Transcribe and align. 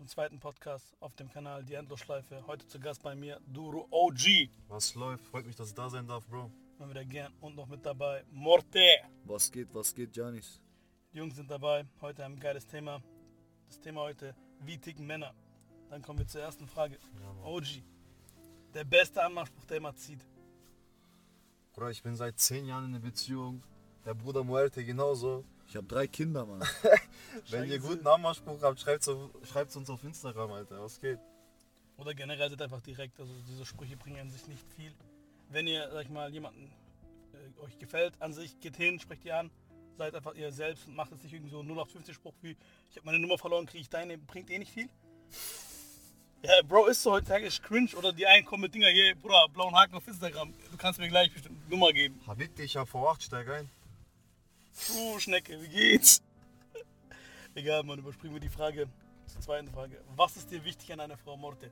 zum 0.00 0.08
zweiten 0.08 0.40
Podcast 0.40 0.96
auf 1.00 1.14
dem 1.14 1.30
Kanal 1.30 1.62
Die 1.62 1.74
Endlosschleife. 1.74 2.42
Heute 2.46 2.66
zu 2.66 2.80
Gast 2.80 3.02
bei 3.02 3.14
mir 3.14 3.38
Duro 3.46 3.86
OG. 3.90 4.48
Was 4.68 4.94
läuft? 4.94 5.26
Freut 5.26 5.44
mich, 5.44 5.56
dass 5.56 5.68
ich 5.68 5.74
da 5.74 5.90
sein 5.90 6.06
darf, 6.06 6.26
Bro. 6.26 6.50
Mal 6.78 6.88
wieder 6.88 7.04
gern. 7.04 7.34
Und 7.42 7.54
noch 7.54 7.66
mit 7.66 7.84
dabei 7.84 8.24
Morte. 8.30 8.80
Was 9.24 9.52
geht, 9.52 9.68
was 9.74 9.94
geht, 9.94 10.16
Janis? 10.16 10.58
Die 11.12 11.18
Jungs 11.18 11.36
sind 11.36 11.50
dabei. 11.50 11.84
Heute 12.00 12.24
ein 12.24 12.40
geiles 12.40 12.66
Thema. 12.66 13.02
Das 13.68 13.78
Thema 13.78 14.00
heute, 14.00 14.34
wie 14.60 14.78
ticken 14.78 15.06
Männer? 15.06 15.34
Dann 15.90 16.00
kommen 16.00 16.20
wir 16.20 16.26
zur 16.26 16.40
ersten 16.40 16.66
Frage. 16.66 16.96
OG, 17.44 17.82
der 18.72 18.84
beste 18.84 19.22
Anmachspruch, 19.22 19.66
der 19.66 19.76
immer 19.76 19.94
zieht. 19.94 20.26
Bruder, 21.74 21.90
ich 21.90 22.02
bin 22.02 22.16
seit 22.16 22.38
zehn 22.38 22.64
Jahren 22.64 22.86
in 22.86 22.94
einer 22.94 23.04
Beziehung. 23.04 23.62
Der 24.06 24.14
Bruder 24.14 24.44
Muerte 24.44 24.82
genauso. 24.82 25.44
Ich 25.70 25.76
habe 25.76 25.86
drei 25.86 26.08
Kinder, 26.08 26.44
Mann. 26.44 26.66
Wenn 27.48 27.70
ihr 27.70 27.78
guten 27.78 28.04
Anmachspruch 28.04 28.60
habt, 28.60 28.80
schreibt 28.80 29.06
es 29.06 29.76
uns 29.76 29.88
auf 29.88 30.02
Instagram, 30.02 30.50
Alter. 30.50 30.82
Was 30.82 31.00
geht? 31.00 31.20
Oder 31.96 32.12
generell 32.12 32.50
seid 32.50 32.60
einfach 32.60 32.80
direkt. 32.80 33.20
Also 33.20 33.32
diese 33.48 33.64
Sprüche 33.64 33.96
bringen 33.96 34.18
an 34.18 34.30
sich 34.30 34.48
nicht 34.48 34.64
viel. 34.74 34.92
Wenn 35.48 35.68
ihr, 35.68 35.88
sag 35.92 36.02
ich 36.02 36.10
mal, 36.10 36.32
jemanden 36.32 36.72
äh, 37.34 37.64
euch 37.64 37.78
gefällt 37.78 38.20
an 38.20 38.32
sich, 38.32 38.58
geht 38.58 38.74
hin, 38.74 38.98
sprecht 38.98 39.24
ihr 39.24 39.38
an. 39.38 39.48
Seid 39.96 40.12
einfach 40.16 40.34
ihr 40.34 40.50
selbst 40.50 40.88
und 40.88 40.96
macht 40.96 41.12
jetzt 41.12 41.22
nicht 41.22 41.34
irgendwie 41.34 41.52
so 41.52 41.60
0815 41.60 42.14
Spruch 42.14 42.34
wie 42.42 42.56
ich 42.90 42.96
habe 42.96 43.06
meine 43.06 43.20
Nummer 43.20 43.38
verloren, 43.38 43.66
kriege 43.66 43.82
ich 43.82 43.88
deine, 43.88 44.18
bringt 44.18 44.50
eh 44.50 44.58
nicht 44.58 44.72
viel. 44.72 44.88
Ja, 46.42 46.62
Bro, 46.66 46.86
ist 46.86 47.00
so 47.00 47.12
heutzutage 47.12 47.46
ist 47.46 47.62
cringe 47.62 47.94
oder 47.96 48.12
die 48.12 48.26
einen 48.26 48.44
kommen 48.44 48.62
mit 48.62 48.74
Dinger 48.74 48.88
hier, 48.88 49.14
Bruder, 49.14 49.46
blauen 49.52 49.76
Haken 49.76 49.94
auf 49.94 50.08
Instagram. 50.08 50.52
Du 50.72 50.76
kannst 50.76 50.98
mir 50.98 51.08
gleich 51.08 51.32
bestimmt 51.32 51.60
eine 51.60 51.70
Nummer 51.70 51.92
geben. 51.92 52.20
Habibti, 52.26 52.62
ich 52.62 52.76
hab 52.76 52.88
V8, 52.88 53.22
steig 53.22 53.48
ein. 53.48 53.70
Puh, 54.86 55.18
Schnecke, 55.18 55.60
wie 55.60 55.68
geht's? 55.68 56.22
Egal, 57.54 57.82
Mann, 57.82 57.98
überspringen 57.98 58.34
wir 58.34 58.40
die 58.40 58.48
Frage 58.48 58.88
zur 59.26 59.40
zweiten 59.40 59.68
Frage. 59.68 60.02
Was 60.16 60.36
ist 60.36 60.50
dir 60.50 60.64
wichtig 60.64 60.92
an 60.92 61.00
einer 61.00 61.16
Frau 61.16 61.36
Morte? 61.36 61.70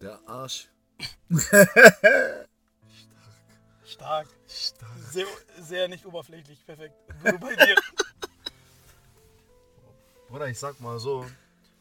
Der 0.00 0.18
Arsch. 0.26 0.68
Stark. 3.84 4.28
Stark. 4.48 4.98
Sehr, 5.10 5.26
sehr 5.60 5.88
nicht 5.88 6.06
oberflächlich, 6.06 6.64
perfekt. 6.64 6.94
Nur 7.22 7.38
bei 7.38 7.54
dir. 7.54 7.76
Bruder, 10.28 10.48
ich 10.48 10.58
sag 10.58 10.80
mal 10.80 10.98
so, 10.98 11.26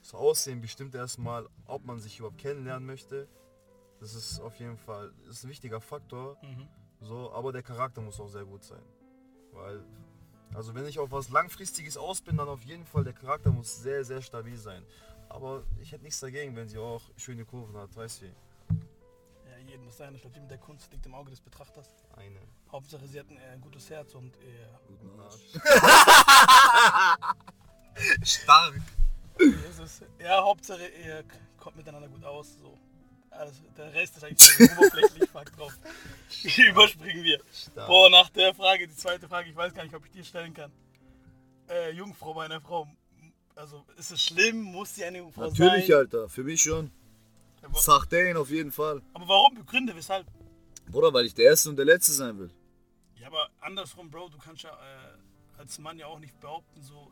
das 0.01 0.13
Aussehen 0.13 0.61
bestimmt 0.61 0.93
erstmal, 0.93 1.47
ob 1.67 1.85
man 1.85 1.99
sich 1.99 2.19
überhaupt 2.19 2.37
kennenlernen 2.37 2.85
möchte. 2.85 3.27
Das 3.99 4.13
ist 4.13 4.39
auf 4.39 4.55
jeden 4.59 4.77
Fall 4.77 5.13
ist 5.29 5.43
ein 5.43 5.49
wichtiger 5.49 5.79
Faktor. 5.79 6.37
Mhm. 6.41 6.67
So, 6.99 7.31
aber 7.31 7.51
der 7.53 7.63
Charakter 7.63 8.01
muss 8.01 8.19
auch 8.19 8.27
sehr 8.27 8.45
gut 8.45 8.63
sein. 8.63 8.81
Weil, 9.53 9.83
also 10.53 10.73
wenn 10.75 10.85
ich 10.85 10.99
auf 10.99 11.11
was 11.11 11.29
Langfristiges 11.29 11.97
aus 11.97 12.21
bin, 12.21 12.37
dann 12.37 12.47
auf 12.47 12.63
jeden 12.63 12.85
Fall 12.85 13.03
der 13.03 13.13
Charakter 13.13 13.51
muss 13.51 13.81
sehr, 13.81 14.03
sehr 14.03 14.21
stabil 14.21 14.57
sein. 14.57 14.83
Aber 15.29 15.63
ich 15.81 15.91
hätte 15.91 16.03
nichts 16.03 16.19
dagegen, 16.19 16.55
wenn 16.55 16.67
sie 16.67 16.77
auch 16.77 17.01
schöne 17.15 17.45
Kurven 17.45 17.77
hat, 17.77 17.95
weißt 17.95 18.21
du? 18.21 18.25
Ja, 18.25 19.57
jedem 19.65 19.85
das 19.85 19.97
seine. 19.97 20.15
Ich 20.17 20.21
glaube, 20.21 20.39
mit 20.39 20.51
der 20.51 20.57
Kunst 20.57 20.91
liegt 20.91 21.05
im 21.05 21.15
Auge 21.15 21.29
des 21.29 21.39
Betrachters. 21.39 21.87
Eine. 22.17 22.39
Hauptsache, 22.71 23.07
sie 23.07 23.19
hatten 23.19 23.37
eher 23.37 23.51
ein 23.51 23.61
gutes 23.61 23.89
Herz 23.89 24.13
und 24.15 24.35
eher. 24.37 24.79
Guten 24.87 25.19
Arsch. 25.19 25.53
Stark! 28.23 28.81
Es? 29.37 30.03
Ja, 30.19 30.43
Hauptsache, 30.43 30.87
ihr 30.87 31.23
kommt 31.57 31.77
miteinander 31.77 32.09
gut 32.09 32.23
aus. 32.23 32.57
So. 32.59 32.77
Alles, 33.31 33.53
der 33.77 33.93
Rest 33.93 34.17
ist 34.17 34.23
eigentlich 34.23 34.71
oberflächlich, 34.71 35.29
fuck 35.29 35.55
drauf. 35.55 35.73
Überspringen 36.57 37.23
wir. 37.23 37.39
Stark. 37.53 37.87
Boah, 37.87 38.09
nach 38.09 38.29
der 38.29 38.53
Frage, 38.53 38.87
die 38.87 38.95
zweite 38.95 39.27
Frage, 39.27 39.49
ich 39.49 39.55
weiß 39.55 39.73
gar 39.73 39.83
nicht, 39.83 39.95
ob 39.95 40.05
ich 40.05 40.11
die 40.11 40.23
stellen 40.23 40.53
kann. 40.53 40.71
Äh, 41.69 41.91
Jungfrau 41.91 42.33
bei 42.33 42.45
einer 42.45 42.61
Frau. 42.61 42.87
Also, 43.55 43.85
ist 43.97 44.11
es 44.11 44.21
schlimm? 44.21 44.61
Muss 44.61 44.95
sie 44.95 45.05
eine 45.05 45.19
Jungfrau 45.19 45.47
Natürlich, 45.49 45.87
sein? 45.87 45.97
Alter. 45.97 46.29
Für 46.29 46.43
mich 46.43 46.61
schon. 46.61 46.91
Aber, 47.61 47.79
Sachdane 47.79 48.37
auf 48.37 48.49
jeden 48.49 48.71
Fall. 48.71 49.01
aber 49.13 49.27
warum? 49.27 49.55
Begründe, 49.55 49.95
weshalb? 49.95 50.27
Bruder, 50.89 51.13
weil 51.13 51.25
ich 51.25 51.33
der 51.33 51.45
Erste 51.45 51.69
und 51.69 51.77
der 51.77 51.85
Letzte 51.85 52.11
sein 52.11 52.37
will. 52.37 52.51
Ja, 53.15 53.27
aber 53.27 53.49
andersrum, 53.61 54.09
Bro, 54.09 54.29
du 54.29 54.37
kannst 54.39 54.63
ja 54.63 54.71
äh, 54.71 55.59
als 55.59 55.77
Mann 55.79 55.97
ja 55.97 56.07
auch 56.07 56.19
nicht 56.19 56.37
behaupten, 56.39 56.81
so, 56.81 57.11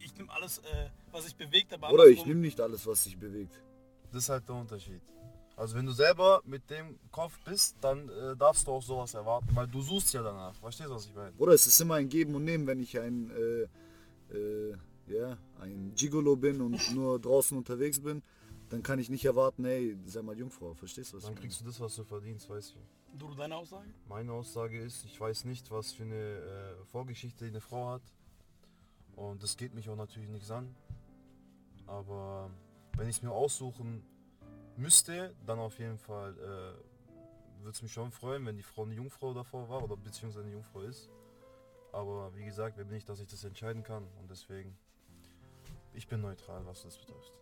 ich 0.00 0.14
nehme 0.16 0.32
alles, 0.32 0.58
äh, 0.58 0.88
was 1.12 1.24
sich 1.24 1.36
bewegt, 1.36 1.72
aber 1.74 1.88
Bruder, 1.88 2.06
ich 2.06 2.24
nehme 2.24 2.40
nicht 2.40 2.60
alles, 2.60 2.86
was 2.86 3.04
sich 3.04 3.18
bewegt. 3.18 3.52
Das 4.12 4.24
ist 4.24 4.28
halt 4.28 4.48
der 4.48 4.56
Unterschied. 4.56 5.00
Also 5.56 5.76
wenn 5.76 5.86
du 5.86 5.92
selber 5.92 6.40
mit 6.44 6.70
dem 6.70 6.98
Kopf 7.10 7.36
bist, 7.44 7.76
dann 7.80 8.08
äh, 8.08 8.36
darfst 8.36 8.66
du 8.66 8.70
auch 8.70 8.82
sowas 8.82 9.12
erwarten, 9.14 9.48
weil 9.54 9.66
du 9.66 9.80
suchst 9.82 10.14
ja 10.14 10.22
danach. 10.22 10.54
Verstehst 10.54 10.88
du, 10.88 10.94
was 10.94 11.06
ich 11.06 11.14
meine? 11.14 11.32
Bruder, 11.32 11.52
es 11.52 11.66
ist 11.66 11.80
immer 11.80 11.94
ein 11.96 12.08
Geben 12.08 12.34
und 12.36 12.44
Nehmen, 12.44 12.66
wenn 12.66 12.78
ich 12.78 12.98
ein, 12.98 13.30
äh, 13.30 14.34
äh, 14.36 14.76
ja, 15.08 15.36
ein 15.60 15.92
Gigolo 15.96 16.36
bin 16.36 16.60
und 16.60 16.78
nur 16.94 17.18
draußen 17.18 17.58
unterwegs 17.58 17.98
bin, 18.00 18.22
dann 18.68 18.82
kann 18.84 19.00
ich 19.00 19.10
nicht 19.10 19.24
erwarten, 19.24 19.64
hey, 19.64 19.96
sei 20.06 20.22
mal 20.22 20.38
Jungfrau. 20.38 20.74
Verstehst 20.74 21.12
du, 21.12 21.16
was 21.16 21.24
Dann 21.24 21.32
ich 21.32 21.38
meine? 21.38 21.48
kriegst 21.48 21.60
du 21.60 21.64
das, 21.64 21.80
was 21.80 21.96
du 21.96 22.04
verdienst, 22.04 22.48
weißt 22.48 22.74
du. 22.74 23.18
Du, 23.18 23.34
deine 23.34 23.56
Aussage? 23.56 23.88
Meine 24.08 24.32
Aussage 24.32 24.80
ist, 24.80 25.04
ich 25.06 25.18
weiß 25.20 25.44
nicht, 25.44 25.70
was 25.72 25.92
für 25.92 26.04
eine 26.04 26.14
äh, 26.14 26.84
Vorgeschichte 26.84 27.46
eine 27.46 27.60
Frau 27.60 27.88
hat. 27.88 28.02
Und 29.16 29.42
das 29.42 29.56
geht 29.56 29.74
mich 29.74 29.88
auch 29.88 29.96
natürlich 29.96 30.28
nichts 30.28 30.50
an. 30.52 30.72
Aber 31.86 32.50
wenn 32.98 33.08
ich 33.08 33.16
es 33.16 33.22
mir 33.22 33.30
aussuchen 33.30 34.02
müsste, 34.76 35.34
dann 35.46 35.58
auf 35.58 35.78
jeden 35.78 35.98
Fall 35.98 36.32
äh, 36.32 37.62
würde 37.62 37.70
es 37.70 37.82
mich 37.82 37.92
schon 37.92 38.10
freuen, 38.10 38.44
wenn 38.44 38.56
die 38.56 38.62
Frau 38.62 38.82
eine 38.82 38.94
Jungfrau 38.94 39.32
davor 39.32 39.68
war 39.68 39.82
oder 39.82 39.96
beziehungsweise 39.96 40.44
eine 40.44 40.52
Jungfrau 40.52 40.80
ist. 40.80 41.08
Aber 41.92 42.34
wie 42.34 42.44
gesagt, 42.44 42.76
wer 42.76 42.84
bin 42.84 42.96
ich, 42.96 43.04
dass 43.04 43.20
ich 43.20 43.28
das 43.28 43.44
entscheiden 43.44 43.82
kann. 43.82 44.06
Und 44.20 44.30
deswegen, 44.30 44.76
ich 45.94 46.06
bin 46.08 46.20
neutral, 46.20 46.66
was 46.66 46.82
das 46.82 46.98
betrifft. 46.98 47.32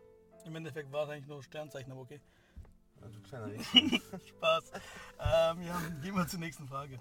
Im 0.44 0.54
Endeffekt 0.54 0.92
war 0.92 1.04
es 1.04 1.10
eigentlich 1.10 1.26
nur 1.26 1.42
Sternzeichen, 1.42 1.90
aber 1.90 2.02
okay. 2.02 2.20
Ja, 3.00 3.08
du 3.08 3.20
kleiner. 3.22 3.62
Spaß. 4.26 4.72
Ähm, 5.18 5.62
ja, 5.62 5.80
gehen 6.02 6.14
wir 6.14 6.26
zur 6.28 6.38
nächsten 6.38 6.68
Frage. 6.68 7.00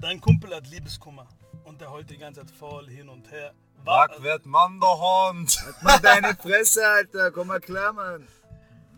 Dein 0.00 0.20
Kumpel 0.20 0.54
hat 0.54 0.66
Liebeskummer 0.68 1.28
und 1.64 1.80
der 1.80 1.90
heult 1.90 2.08
die 2.10 2.18
ganze 2.18 2.40
Zeit 2.40 2.50
voll 2.50 2.88
hin 2.88 3.08
und 3.08 3.30
her. 3.30 3.54
Mark 3.86 4.20
wird 4.20 4.44
Mann, 4.46 4.80
der 4.80 4.98
Hund! 4.98 5.62
Halt 5.64 5.82
mal 5.82 6.00
deine 6.00 6.34
Fresse, 6.34 6.84
Alter. 6.84 7.30
Komm 7.30 7.46
mal 7.46 7.60
klar, 7.60 7.92
Mann. 7.92 8.26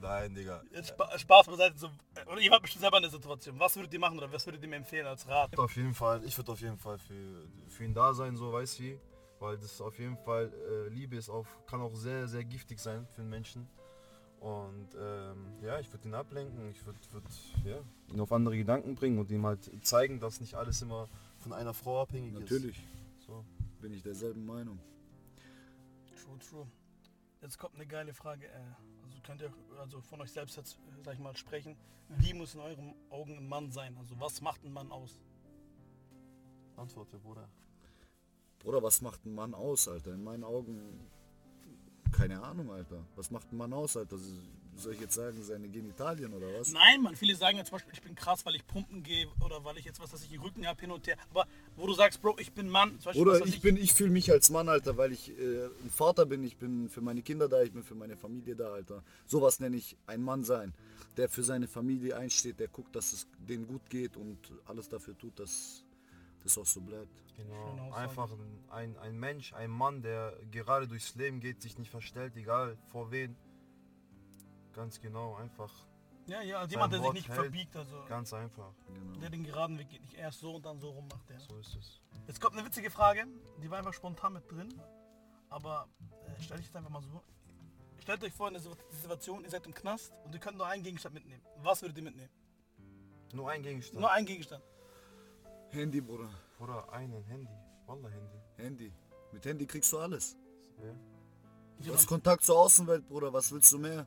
Nein, 0.00 0.34
Digga. 0.34 0.62
jetzt 0.72 0.88
Spa 0.88 1.19
Spaß 1.19 1.47
beiseite, 1.47 1.76
so, 1.76 1.91
oder 2.25 2.41
ihr 2.41 2.50
wart 2.50 2.62
bestimmt 2.62 2.81
selber 2.82 2.97
in 2.97 3.03
der 3.03 3.10
Situation. 3.10 3.59
Was 3.59 3.76
würdet 3.76 3.93
ihr 3.93 3.99
machen 4.00 4.16
oder 4.16 4.32
was 4.32 4.47
würdet 4.47 4.62
ihr 4.62 4.69
mir 4.69 4.76
empfehlen 4.76 5.06
als 5.06 5.28
Rat? 5.28 5.59
Auf 5.59 5.76
jeden 5.76 5.93
Fall, 5.93 6.25
ich 6.25 6.34
würde 6.38 6.53
auf 6.53 6.60
jeden 6.60 6.78
Fall 6.78 6.97
für, 6.97 7.49
für 7.69 7.84
ihn 7.84 7.93
da 7.93 8.15
sein, 8.15 8.34
so 8.37 8.50
weiß 8.50 8.81
wie. 8.81 8.99
Weil 9.41 9.59
das 9.59 9.78
auf 9.82 9.99
jeden 9.99 10.16
Fall, 10.16 10.50
äh, 10.71 10.88
Liebe 10.88 11.16
ist 11.16 11.28
auf, 11.28 11.47
kann 11.66 11.81
auch 11.82 11.94
sehr, 11.94 12.26
sehr 12.26 12.44
giftig 12.44 12.81
sein 12.81 13.06
für 13.15 13.20
den 13.20 13.28
Menschen. 13.28 13.69
Und 14.41 14.88
ähm, 14.99 15.53
ja, 15.62 15.78
ich 15.81 15.93
würde 15.93 16.09
ihn 16.09 16.15
ablenken, 16.15 16.70
ich 16.70 16.87
würde 16.87 16.99
würd, 17.12 17.25
ja, 17.65 17.76
ihn 18.12 18.20
auf 18.20 18.32
andere 18.32 18.56
Gedanken 18.56 18.94
bringen 18.94 19.19
und 19.19 19.31
ihm 19.31 19.44
halt 19.44 19.70
zeigen, 19.84 20.19
dass 20.19 20.41
nicht 20.41 20.55
alles 20.55 20.81
immer 20.81 21.09
von 21.38 21.53
einer 21.53 21.75
Frau 21.75 22.00
abhängig 22.00 22.32
Natürlich 22.32 22.78
ist. 22.78 23.26
So. 23.26 23.44
Bin 23.80 23.92
ich 23.92 24.02
derselben 24.02 24.44
Meinung. 24.44 24.78
True, 26.22 26.38
true. 26.38 26.66
Jetzt 27.40 27.58
kommt 27.58 27.74
eine 27.76 27.86
geile 27.86 28.12
Frage. 28.12 28.46
Äh, 28.46 28.60
also 29.04 29.18
könnt 29.24 29.42
ihr 29.42 29.52
also 29.78 30.00
von 30.00 30.20
euch 30.20 30.32
selbst 30.32 30.56
jetzt, 30.56 30.76
äh, 30.76 31.02
sag 31.04 31.14
ich 31.14 31.20
mal, 31.20 31.36
sprechen. 31.36 31.76
Wie 32.08 32.34
muss 32.34 32.54
in 32.54 32.60
euren 32.60 32.94
Augen 33.10 33.36
ein 33.36 33.48
Mann 33.48 33.70
sein? 33.70 33.96
Also 33.98 34.18
was 34.18 34.40
macht 34.40 34.64
ein 34.64 34.72
Mann 34.72 34.90
aus? 34.90 35.20
Antworte, 36.76 37.18
Bruder. 37.18 37.48
Bruder, 38.60 38.82
was 38.82 39.00
macht 39.02 39.24
ein 39.24 39.34
Mann 39.34 39.54
aus, 39.54 39.88
Alter? 39.88 40.14
In 40.14 40.24
meinen 40.24 40.44
Augen, 40.44 40.80
keine 42.12 42.42
Ahnung, 42.42 42.70
Alter. 42.70 43.04
Was 43.14 43.31
macht 43.31 43.52
ein 43.52 43.56
Mann 43.56 43.72
aus, 43.72 43.96
Alter? 43.96 44.16
Soll 44.78 44.94
ich 44.94 45.00
jetzt 45.00 45.14
sagen, 45.14 45.42
seine 45.42 45.69
Genitalien 45.69 46.32
oder 46.32 46.46
was? 46.58 46.72
Nein, 46.72 47.02
man, 47.02 47.16
viele 47.16 47.34
sagen 47.34 47.58
ja 47.58 47.64
zum 47.64 47.72
Beispiel, 47.72 47.92
ich 47.94 48.02
bin 48.02 48.14
krass, 48.14 48.46
weil 48.46 48.54
ich 48.54 48.66
pumpen 48.66 49.02
gehe 49.02 49.26
oder 49.44 49.64
weil 49.64 49.76
ich 49.76 49.84
jetzt 49.84 50.00
was, 50.00 50.10
dass 50.10 50.22
ich 50.22 50.30
den 50.30 50.40
Rücken 50.40 50.66
habe 50.66 50.80
hin 50.80 50.90
und 50.90 51.06
her. 51.06 51.16
Aber 51.30 51.46
wo 51.76 51.86
du 51.86 51.94
sagst, 51.94 52.22
Bro, 52.22 52.36
ich 52.38 52.52
bin 52.52 52.69
Mann, 52.69 52.90
zum 53.00 53.06
Beispiel, 53.06 53.22
Oder 53.22 53.32
was, 53.32 53.40
weiß 53.40 53.48
ich 53.48 53.60
bin, 53.60 53.76
ich 53.76 53.92
fühle 53.92 54.10
mich 54.10 54.30
als 54.30 54.50
Mann, 54.50 54.69
Alter, 54.69 54.96
weil 54.96 55.12
ich 55.12 55.30
äh, 55.30 55.66
ein 55.66 55.90
Vater 55.90 56.26
bin, 56.26 56.44
ich 56.44 56.56
bin 56.56 56.88
für 56.88 57.00
meine 57.00 57.22
Kinder 57.22 57.48
da, 57.48 57.62
ich 57.62 57.72
bin 57.72 57.82
für 57.82 57.94
meine 57.94 58.16
Familie 58.16 58.54
da, 58.54 58.72
Alter. 58.72 59.02
Sowas 59.26 59.58
nenne 59.60 59.76
ich 59.76 59.96
ein 60.06 60.22
Mann 60.22 60.44
sein, 60.44 60.72
der 61.16 61.28
für 61.28 61.42
seine 61.42 61.66
Familie 61.66 62.16
einsteht, 62.16 62.60
der 62.60 62.69
guckt, 62.69 62.94
dass 62.94 63.12
es 63.12 63.26
denen 63.38 63.66
gut 63.66 63.90
geht 63.90 64.16
und 64.16 64.38
alles 64.66 64.88
dafür 64.88 65.19
tut, 65.19 65.38
dass 65.38 65.84
das 66.44 66.56
auch 66.56 66.66
so 66.66 66.81
bleibt. 66.81 67.22
Genau. 67.36 67.92
Einfach 67.92 68.28
ein, 68.31 68.70
ein, 68.70 68.96
ein 68.98 69.19
Mensch, 69.19 69.52
ein 69.52 69.70
Mann, 69.70 70.02
der 70.02 70.34
gerade 70.50 70.88
durchs 70.88 71.14
Leben 71.14 71.40
geht, 71.40 71.62
sich 71.62 71.78
nicht 71.78 71.90
verstellt, 71.90 72.36
egal 72.36 72.76
vor 72.90 73.10
wen. 73.10 73.36
Ganz 74.78 75.00
genau, 75.00 75.34
einfach. 75.34 75.72
Ja, 76.28 76.40
ja, 76.40 76.60
also 76.60 76.70
jemand, 76.70 76.92
der 76.92 77.00
sich 77.00 77.06
Wort 77.06 77.14
nicht 77.16 77.28
hält. 77.28 77.40
verbiegt, 77.40 77.75
also 77.75 78.04
Ganz 78.08 78.32
einfach. 78.32 78.72
Genau. 78.86 79.19
der 79.19 79.30
den 79.30 79.42
geraden 79.42 79.76
Weg 79.76 79.88
geht, 79.88 80.02
nicht 80.02 80.14
erst 80.14 80.38
so 80.38 80.54
und 80.54 80.64
dann 80.64 80.78
so 80.78 80.90
rum 80.90 81.08
macht 81.08 81.28
der. 81.28 81.40
So 81.40 81.58
ist 81.58 81.75
es. 81.75 82.00
Jetzt 82.28 82.40
kommt 82.40 82.56
eine 82.56 82.64
witzige 82.64 82.88
Frage, 82.88 83.26
die 83.60 83.69
war 83.69 83.78
einfach 83.78 83.92
spontan 83.92 84.34
mit 84.34 84.48
drin, 84.48 84.72
aber 85.48 85.88
äh, 86.28 86.40
stelle 86.40 86.60
ich 86.60 86.66
jetzt 86.66 86.76
einfach 86.76 86.90
mal 86.90 87.02
so. 87.02 87.25
Stellt 87.98 88.22
euch 88.22 88.32
vor, 88.32 88.46
in 88.46 88.54
der 88.54 88.62
Situation, 88.62 89.42
ihr 89.42 89.50
seid 89.50 89.66
im 89.66 89.75
Knast 89.75 90.12
und 90.25 90.32
ihr 90.32 90.38
könnt 90.38 90.56
nur 90.58 90.69
einen 90.69 90.84
Gegenstand 90.84 91.12
mitnehmen. 91.12 91.42
Was 91.56 91.82
würdet 91.82 91.96
ihr 91.96 92.04
mitnehmen? 92.04 92.31
Nur 93.32 93.50
ein 93.50 93.64
Gegenstand. 93.64 93.98
Nur 94.00 94.12
einen 94.12 94.26
Gegenstand. 94.26 94.62
Handy, 95.70 96.00
Bruder. 96.00 96.31
Oder 96.60 96.88
einen 96.92 97.24
Handy. 97.24 97.52
Wallah 97.84 98.10
Handy. 98.10 98.38
Handy. 98.58 98.92
Mit 99.32 99.44
Handy 99.44 99.66
kriegst 99.66 99.92
du 99.92 99.98
alles. 99.98 100.36
Ja. 100.81 100.94
Du 101.81 101.94
hast 101.94 102.06
Kontakt 102.06 102.44
zur 102.44 102.60
Außenwelt, 102.60 103.08
Bruder. 103.08 103.32
Was 103.32 103.50
willst 103.50 103.72
du 103.72 103.78
mehr? 103.78 104.06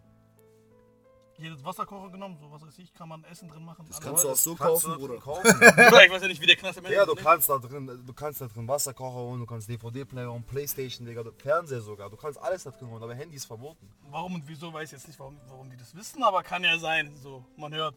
Jedes 1.41 1.63
Wasserkocher 1.63 2.09
genommen, 2.11 2.37
so 2.39 2.51
was 2.51 2.61
weiß 2.61 2.77
ich, 2.79 2.93
kann 2.93 3.09
man 3.09 3.23
Essen 3.25 3.49
drin 3.49 3.65
machen. 3.65 3.85
Das 3.87 3.97
Aber- 3.97 4.05
kannst 4.07 4.23
du 4.23 4.29
auch 4.29 4.35
so 4.35 4.55
Kannst 4.55 4.85
kaufen, 4.85 4.97
Bruder. 4.99 5.17
kaufen. 5.19 5.41
Bruder, 5.59 6.05
ich 6.05 6.11
weiß 6.11 6.21
ja 6.21 6.27
nicht, 6.27 6.41
wie 6.41 6.45
der 6.45 6.55
Knast 6.55 6.81
Ja, 6.89 7.01
ist, 7.01 7.07
du 7.09 7.15
ne? 7.15 7.21
kannst 7.21 7.49
da 7.49 7.57
drin, 7.57 8.03
du 8.05 8.13
kannst 8.13 8.41
da 8.41 8.47
drin 8.47 8.67
Wasserkocher 8.67 9.13
holen, 9.15 9.39
du 9.39 9.45
kannst 9.45 9.67
DVD-Player 9.69 10.31
und 10.31 10.45
Playstation, 10.47 11.05
Digga, 11.07 11.23
Fernseher 11.37 11.81
sogar. 11.81 12.09
Du 12.09 12.17
kannst 12.17 12.39
alles 12.41 12.63
da 12.63 12.71
drin 12.71 12.89
holen, 12.89 13.03
aber 13.03 13.15
Handy 13.15 13.35
ist 13.35 13.45
verboten. 13.45 13.89
Warum 14.09 14.35
und 14.35 14.47
wieso, 14.47 14.71
weiß 14.73 14.89
ich 14.89 14.91
jetzt 14.97 15.07
nicht, 15.07 15.19
warum, 15.19 15.37
warum 15.47 15.69
die 15.69 15.77
das 15.77 15.95
wissen, 15.95 16.23
aber 16.23 16.43
kann 16.43 16.63
ja 16.63 16.77
sein, 16.79 17.15
so, 17.21 17.43
man 17.57 17.73
hört. 17.73 17.95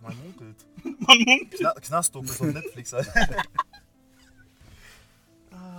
Man 0.00 0.16
munkelt. 0.22 0.56
Man 1.00 1.18
munkelt. 1.18 1.50
Kna 1.60 1.72
Knastdoku 1.74 2.26
von 2.26 2.52
Netflix, 2.52 2.92
Alter. 2.92 3.12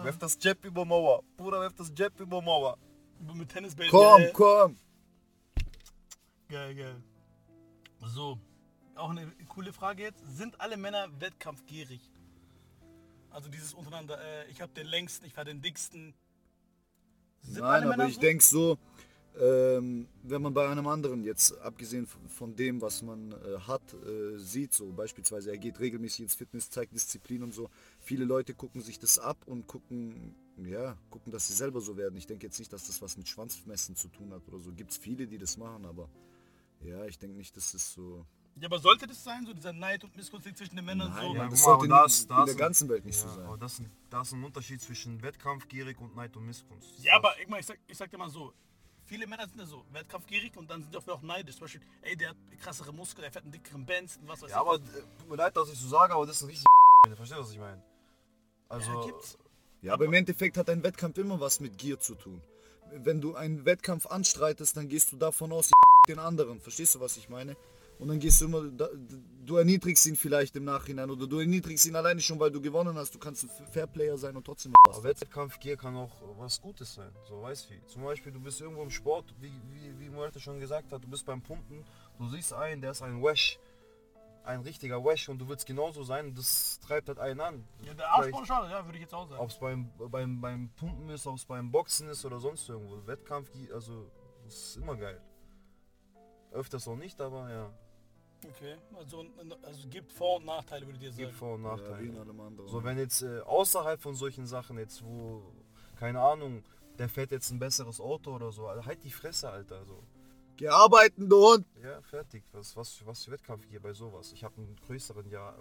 Werf 0.03 0.17
das 0.17 0.37
Jab 0.41 0.63
über 0.65 0.85
Mauer. 0.85 1.21
Bruder, 1.37 1.59
werf 1.61 1.73
das 1.77 1.91
Jab 1.95 2.19
über 2.19 2.41
Mauer. 2.41 2.77
Mit 3.33 3.49
Tennisbällen. 3.49 3.91
Komm, 3.91 4.17
geil. 4.21 4.31
komm. 4.33 4.77
Geil, 6.47 6.75
geil. 6.75 7.03
So, 8.01 8.39
auch 8.95 9.09
eine 9.09 9.31
coole 9.49 9.73
Frage 9.73 10.03
jetzt. 10.03 10.21
Sind 10.37 10.59
alle 10.61 10.77
Männer 10.77 11.09
wettkampfgierig? 11.19 12.01
Also 13.31 13.49
dieses 13.49 13.73
untereinander, 13.73 14.19
äh, 14.21 14.49
ich 14.49 14.61
habe 14.61 14.71
den 14.73 14.87
längsten, 14.87 15.25
ich 15.25 15.35
war 15.35 15.43
den 15.43 15.61
dicksten. 15.61 16.13
Sind 17.41 17.61
Nein, 17.61 17.91
aber 17.91 18.07
ich 18.07 18.15
so? 18.15 18.21
denke 18.21 18.43
so, 18.43 18.77
ähm, 19.37 20.07
wenn 20.23 20.41
man 20.41 20.53
bei 20.53 20.69
einem 20.69 20.87
anderen 20.87 21.23
jetzt, 21.23 21.57
abgesehen 21.59 22.07
von- 22.07 22.27
von 22.29 22.55
dem, 22.55 22.81
was 22.81 23.01
man 23.01 23.33
äh, 23.33 23.59
hat, 23.67 23.93
äh, 23.93 24.37
sieht, 24.37 24.73
so 24.73 24.91
beispielsweise 24.93 25.51
er 25.51 25.57
geht 25.57 25.79
regelmäßig 25.79 26.21
ins 26.21 26.35
Fitness, 26.35 26.69
zeigt 26.69 26.93
Disziplin 26.93 27.43
und 27.43 27.53
so, 27.53 27.69
viele 27.99 28.23
Leute 28.23 28.53
gucken 28.53 28.81
sich 28.81 28.97
das 28.99 29.19
ab 29.19 29.37
und 29.45 29.67
gucken, 29.67 30.33
ja, 30.63 30.95
gucken, 31.09 31.33
dass 31.33 31.47
sie 31.47 31.53
selber 31.53 31.81
so 31.81 31.97
werden. 31.97 32.15
Ich 32.17 32.27
denke 32.27 32.45
jetzt 32.47 32.57
nicht, 32.59 32.71
dass 32.71 32.87
das 32.87 33.01
was 33.01 33.17
mit 33.17 33.27
Schwanzmessen 33.27 33.95
zu 33.97 34.07
tun 34.07 34.31
hat 34.31 34.47
oder 34.47 34.59
so. 34.59 34.71
Gibt 34.71 34.91
es 34.91 34.97
viele, 34.97 35.27
die 35.27 35.37
das 35.37 35.57
machen, 35.57 35.85
aber 35.85 36.07
ja, 36.85 37.05
ich 37.05 37.17
denke 37.17 37.37
nicht, 37.37 37.55
dass 37.57 37.71
das 37.73 37.91
so... 37.93 38.25
Ja, 38.57 38.67
aber 38.67 38.79
sollte 38.79 39.05
das 39.05 39.21
sein, 39.21 39.45
so 39.45 39.53
dieser 39.53 39.73
Neid 39.73 40.03
und 40.05 40.15
Missgunst 40.15 40.47
zwischen 40.57 40.77
den 40.77 40.85
Männern? 40.85 41.09
Nein, 41.11 41.27
so? 41.27 41.35
ja, 41.35 41.43
das 41.49 41.51
mal, 41.51 41.57
sollte 41.65 41.85
in- 41.85 41.89
das- 41.91 42.21
in 42.21 42.27
das 42.29 42.37
der 42.37 42.47
sind- 42.47 42.57
ganzen 42.57 42.89
Welt 42.89 43.05
nicht 43.05 43.21
Ja, 43.21 43.27
so 43.29 43.35
sein. 43.35 43.45
aber 43.45 43.57
das, 43.57 43.81
das 44.09 44.27
ist 44.27 44.33
ein 44.33 44.43
Unterschied 44.43 44.81
zwischen 44.81 45.21
wettkampfgierig 45.21 45.99
und 45.99 46.15
Neid 46.15 46.35
und 46.37 46.45
Missgunst. 46.45 47.03
Ja, 47.03 47.15
aber 47.17 47.37
ich, 47.41 47.47
mein, 47.49 47.59
ich, 47.59 47.65
sag, 47.65 47.77
ich 47.85 47.97
sag 47.97 48.09
dir 48.09 48.17
mal 48.17 48.29
so, 48.29 48.53
viele 49.03 49.27
Männer 49.27 49.45
sind 49.47 49.59
ja 49.59 49.65
so 49.65 49.83
wettkampfgierig 49.91 50.55
und 50.55 50.69
dann 50.71 50.81
sind 50.81 50.93
die 50.93 50.97
auch, 50.97 51.07
auch 51.09 51.21
neidisch. 51.21 51.55
Zum 51.55 51.65
Beispiel, 51.65 51.81
ey, 52.01 52.15
der 52.15 52.29
hat 52.29 52.37
krassere 52.61 52.93
Muskeln, 52.93 53.23
der 53.23 53.31
fährt 53.33 53.43
einen 53.43 53.51
dickeren 53.51 53.85
Benz 53.85 54.15
und 54.15 54.27
was 54.29 54.41
weiß 54.41 54.51
Ja, 54.51 54.61
aber 54.61 54.75
äh, 54.75 54.79
tut 55.19 55.29
mir 55.29 55.35
leid, 55.35 55.57
dass 55.57 55.69
ich 55.69 55.77
so 55.77 55.89
sage, 55.89 56.13
aber 56.13 56.25
das 56.25 56.37
ist 56.37 56.43
ein 56.43 56.47
richtig 56.49 56.65
Verstehst 57.07 57.31
du, 57.33 57.43
was 57.43 57.51
ich 57.51 57.59
meine? 57.59 57.83
Also, 58.69 58.89
Ja, 58.91 59.05
gibt's. 59.05 59.37
Ja, 59.81 59.93
aber 59.93 60.05
im 60.05 60.13
Endeffekt 60.13 60.55
hat 60.57 60.69
ein 60.69 60.81
Wettkampf 60.81 61.17
immer 61.17 61.39
was 61.41 61.59
mit 61.59 61.77
Gier 61.77 61.99
zu 61.99 62.15
tun. 62.15 62.41
Wenn 62.91 63.19
du 63.19 63.35
einen 63.35 63.65
Wettkampf 63.65 64.05
anstreitest, 64.07 64.77
dann 64.77 64.87
gehst 64.87 65.11
du 65.11 65.17
davon 65.17 65.51
aus, 65.51 65.71
den 66.05 66.19
anderen. 66.19 66.59
Verstehst 66.59 66.95
du, 66.95 66.99
was 66.99 67.17
ich 67.17 67.29
meine? 67.29 67.55
Und 67.97 68.09
dann 68.09 68.19
gehst 68.19 68.41
du 68.41 68.45
immer, 68.45 68.63
du 69.45 69.57
erniedrigst 69.57 70.05
ihn 70.05 70.15
vielleicht 70.15 70.55
im 70.55 70.65
Nachhinein 70.65 71.09
oder 71.09 71.27
du 71.27 71.39
erniedrigst 71.39 71.85
ihn 71.85 71.95
alleine 71.95 72.19
schon, 72.19 72.39
weil 72.39 72.51
du 72.51 72.61
gewonnen 72.61 72.97
hast. 72.97 73.15
Du 73.15 73.19
kannst 73.19 73.43
ein 73.43 73.49
Fairplayer 73.71 74.17
sein 74.17 74.35
und 74.35 74.45
trotzdem 74.45 74.73
aber 74.83 75.03
Wettkampfgier 75.03 75.77
kann 75.77 75.95
auch 75.95 76.11
was 76.37 76.61
Gutes 76.61 76.93
sein, 76.93 77.11
so 77.27 77.41
weißt 77.41 77.69
wie. 77.71 77.81
Zum 77.85 78.03
Beispiel, 78.03 78.31
du 78.31 78.39
bist 78.39 78.59
irgendwo 78.59 78.83
im 78.83 78.89
Sport, 78.89 79.33
wie, 79.39 79.51
wie, 79.71 79.99
wie 79.99 80.09
Muerte 80.09 80.39
schon 80.39 80.59
gesagt 80.59 80.91
hat, 80.91 81.03
du 81.03 81.07
bist 81.07 81.25
beim 81.25 81.41
Pumpen, 81.41 81.85
du 82.17 82.27
siehst 82.27 82.53
einen, 82.53 82.81
der 82.81 82.91
ist 82.91 83.01
ein 83.01 83.21
Wash, 83.21 83.59
ein 84.43 84.59
richtiger 84.61 85.03
Wash 85.03 85.29
und 85.29 85.39
du 85.39 85.47
willst 85.47 85.65
genauso 85.65 86.03
sein, 86.03 86.33
das 86.35 86.79
treibt 86.81 87.07
halt 87.07 87.19
einen 87.19 87.39
an. 87.39 87.63
Ja, 87.83 87.93
der 87.93 88.11
Arschball 88.11 88.45
schade, 88.45 88.69
ja, 88.71 88.85
würde 88.85 88.97
ich 88.97 89.03
jetzt 89.03 89.13
auch 89.13 89.27
sagen. 89.29 89.41
Ob 89.41 89.49
es 89.49 89.57
beim, 89.57 89.89
beim, 90.11 90.41
beim 90.41 90.69
Pumpen 90.75 91.09
ist, 91.09 91.25
ob 91.27 91.37
es 91.37 91.45
beim 91.45 91.71
Boxen 91.71 92.09
ist 92.09 92.25
oder 92.25 92.39
sonst 92.39 92.67
irgendwo. 92.67 93.07
Wettkampf, 93.07 93.49
also 93.73 94.11
das 94.43 94.53
ist 94.53 94.77
immer 94.77 94.95
geil. 94.95 95.21
Öfters 96.55 96.87
auch 96.87 96.95
nicht, 96.95 97.19
aber 97.21 97.49
ja, 97.49 97.71
Okay, 98.49 98.75
also, 98.95 99.25
also 99.63 99.87
gibt 99.89 100.11
Vor- 100.11 100.37
und 100.37 100.45
Nachteile, 100.45 100.85
würde 100.85 100.97
ich 100.97 101.03
dir 101.03 101.11
gibt 101.11 101.29
sagen. 101.29 101.37
Vor- 101.37 101.55
und 101.55 101.63
Ja, 101.63 101.75
Nachteile. 101.75 102.19
anderen. 102.21 102.67
So, 102.67 102.83
wenn 102.83 102.97
jetzt 102.97 103.21
äh, 103.23 103.39
außerhalb 103.39 103.99
von 104.01 104.15
solchen 104.15 104.45
Sachen 104.45 104.77
jetzt, 104.77 105.03
wo, 105.03 105.41
keine 105.95 106.19
Ahnung, 106.21 106.63
der 106.99 107.09
fährt 107.09 107.31
jetzt 107.31 107.49
ein 107.51 107.59
besseres 107.59 107.99
Auto 107.99 108.35
oder 108.35 108.51
so, 108.51 108.67
also 108.67 108.85
halt 108.85 109.03
die 109.03 109.11
Fresse, 109.11 109.49
Alter, 109.49 109.83
so. 109.85 110.03
Geh 110.57 110.69
arbeiten, 110.69 111.27
du 111.27 111.37
Hund! 111.37 111.65
Ja, 111.83 112.01
fertig. 112.01 112.43
Was, 112.53 112.75
was, 112.77 113.05
was 113.05 113.25
für 113.25 113.31
Wettkampf 113.31 113.65
hier 113.65 113.81
bei 113.81 113.91
sowas? 113.91 114.31
Ich 114.31 114.43
habe 114.43 114.55
einen 114.57 114.75
größeren 114.87 115.29
Jahr. 115.29 115.57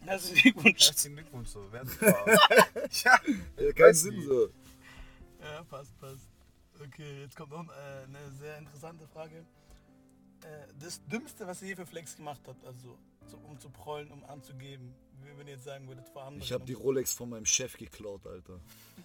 Herzlichen 0.00 0.52
Glückwunsch. 0.52 0.86
Herzlichen 0.86 1.16
Glückwunsch, 1.16 1.48
so. 1.48 1.72
Werden 1.72 1.90
ja, 3.04 3.18
Ja, 3.58 3.72
kein 3.72 3.94
Sinn 3.94 4.20
so. 4.20 4.48
Ja, 5.40 5.62
passt, 5.64 5.98
passt. 5.98 6.28
Okay, 6.78 7.22
jetzt 7.22 7.36
kommt 7.36 7.52
noch 7.52 7.66
äh, 7.68 8.04
eine 8.04 8.30
sehr 8.38 8.58
interessante 8.58 9.06
Frage. 9.08 9.46
Das 10.88 11.04
Dümmste, 11.04 11.46
was 11.46 11.60
ihr 11.60 11.66
hier 11.66 11.76
für 11.76 11.84
Flex 11.84 12.16
gemacht 12.16 12.40
habt, 12.46 12.64
also 12.64 12.96
so, 13.26 13.36
um 13.46 13.60
zu 13.60 13.68
prollen, 13.68 14.10
um 14.10 14.24
anzugeben, 14.24 14.94
wie 15.20 15.38
wenn 15.38 15.46
ihr 15.46 15.52
jetzt 15.52 15.64
sagen 15.64 15.86
würdet, 15.86 16.08
vor 16.08 16.22
anderen. 16.22 16.40
Ich 16.40 16.50
habe 16.50 16.64
die 16.64 16.72
Rolex 16.72 17.12
von 17.12 17.28
meinem 17.28 17.44
Chef 17.44 17.76
geklaut, 17.76 18.26
Alter. 18.26 18.58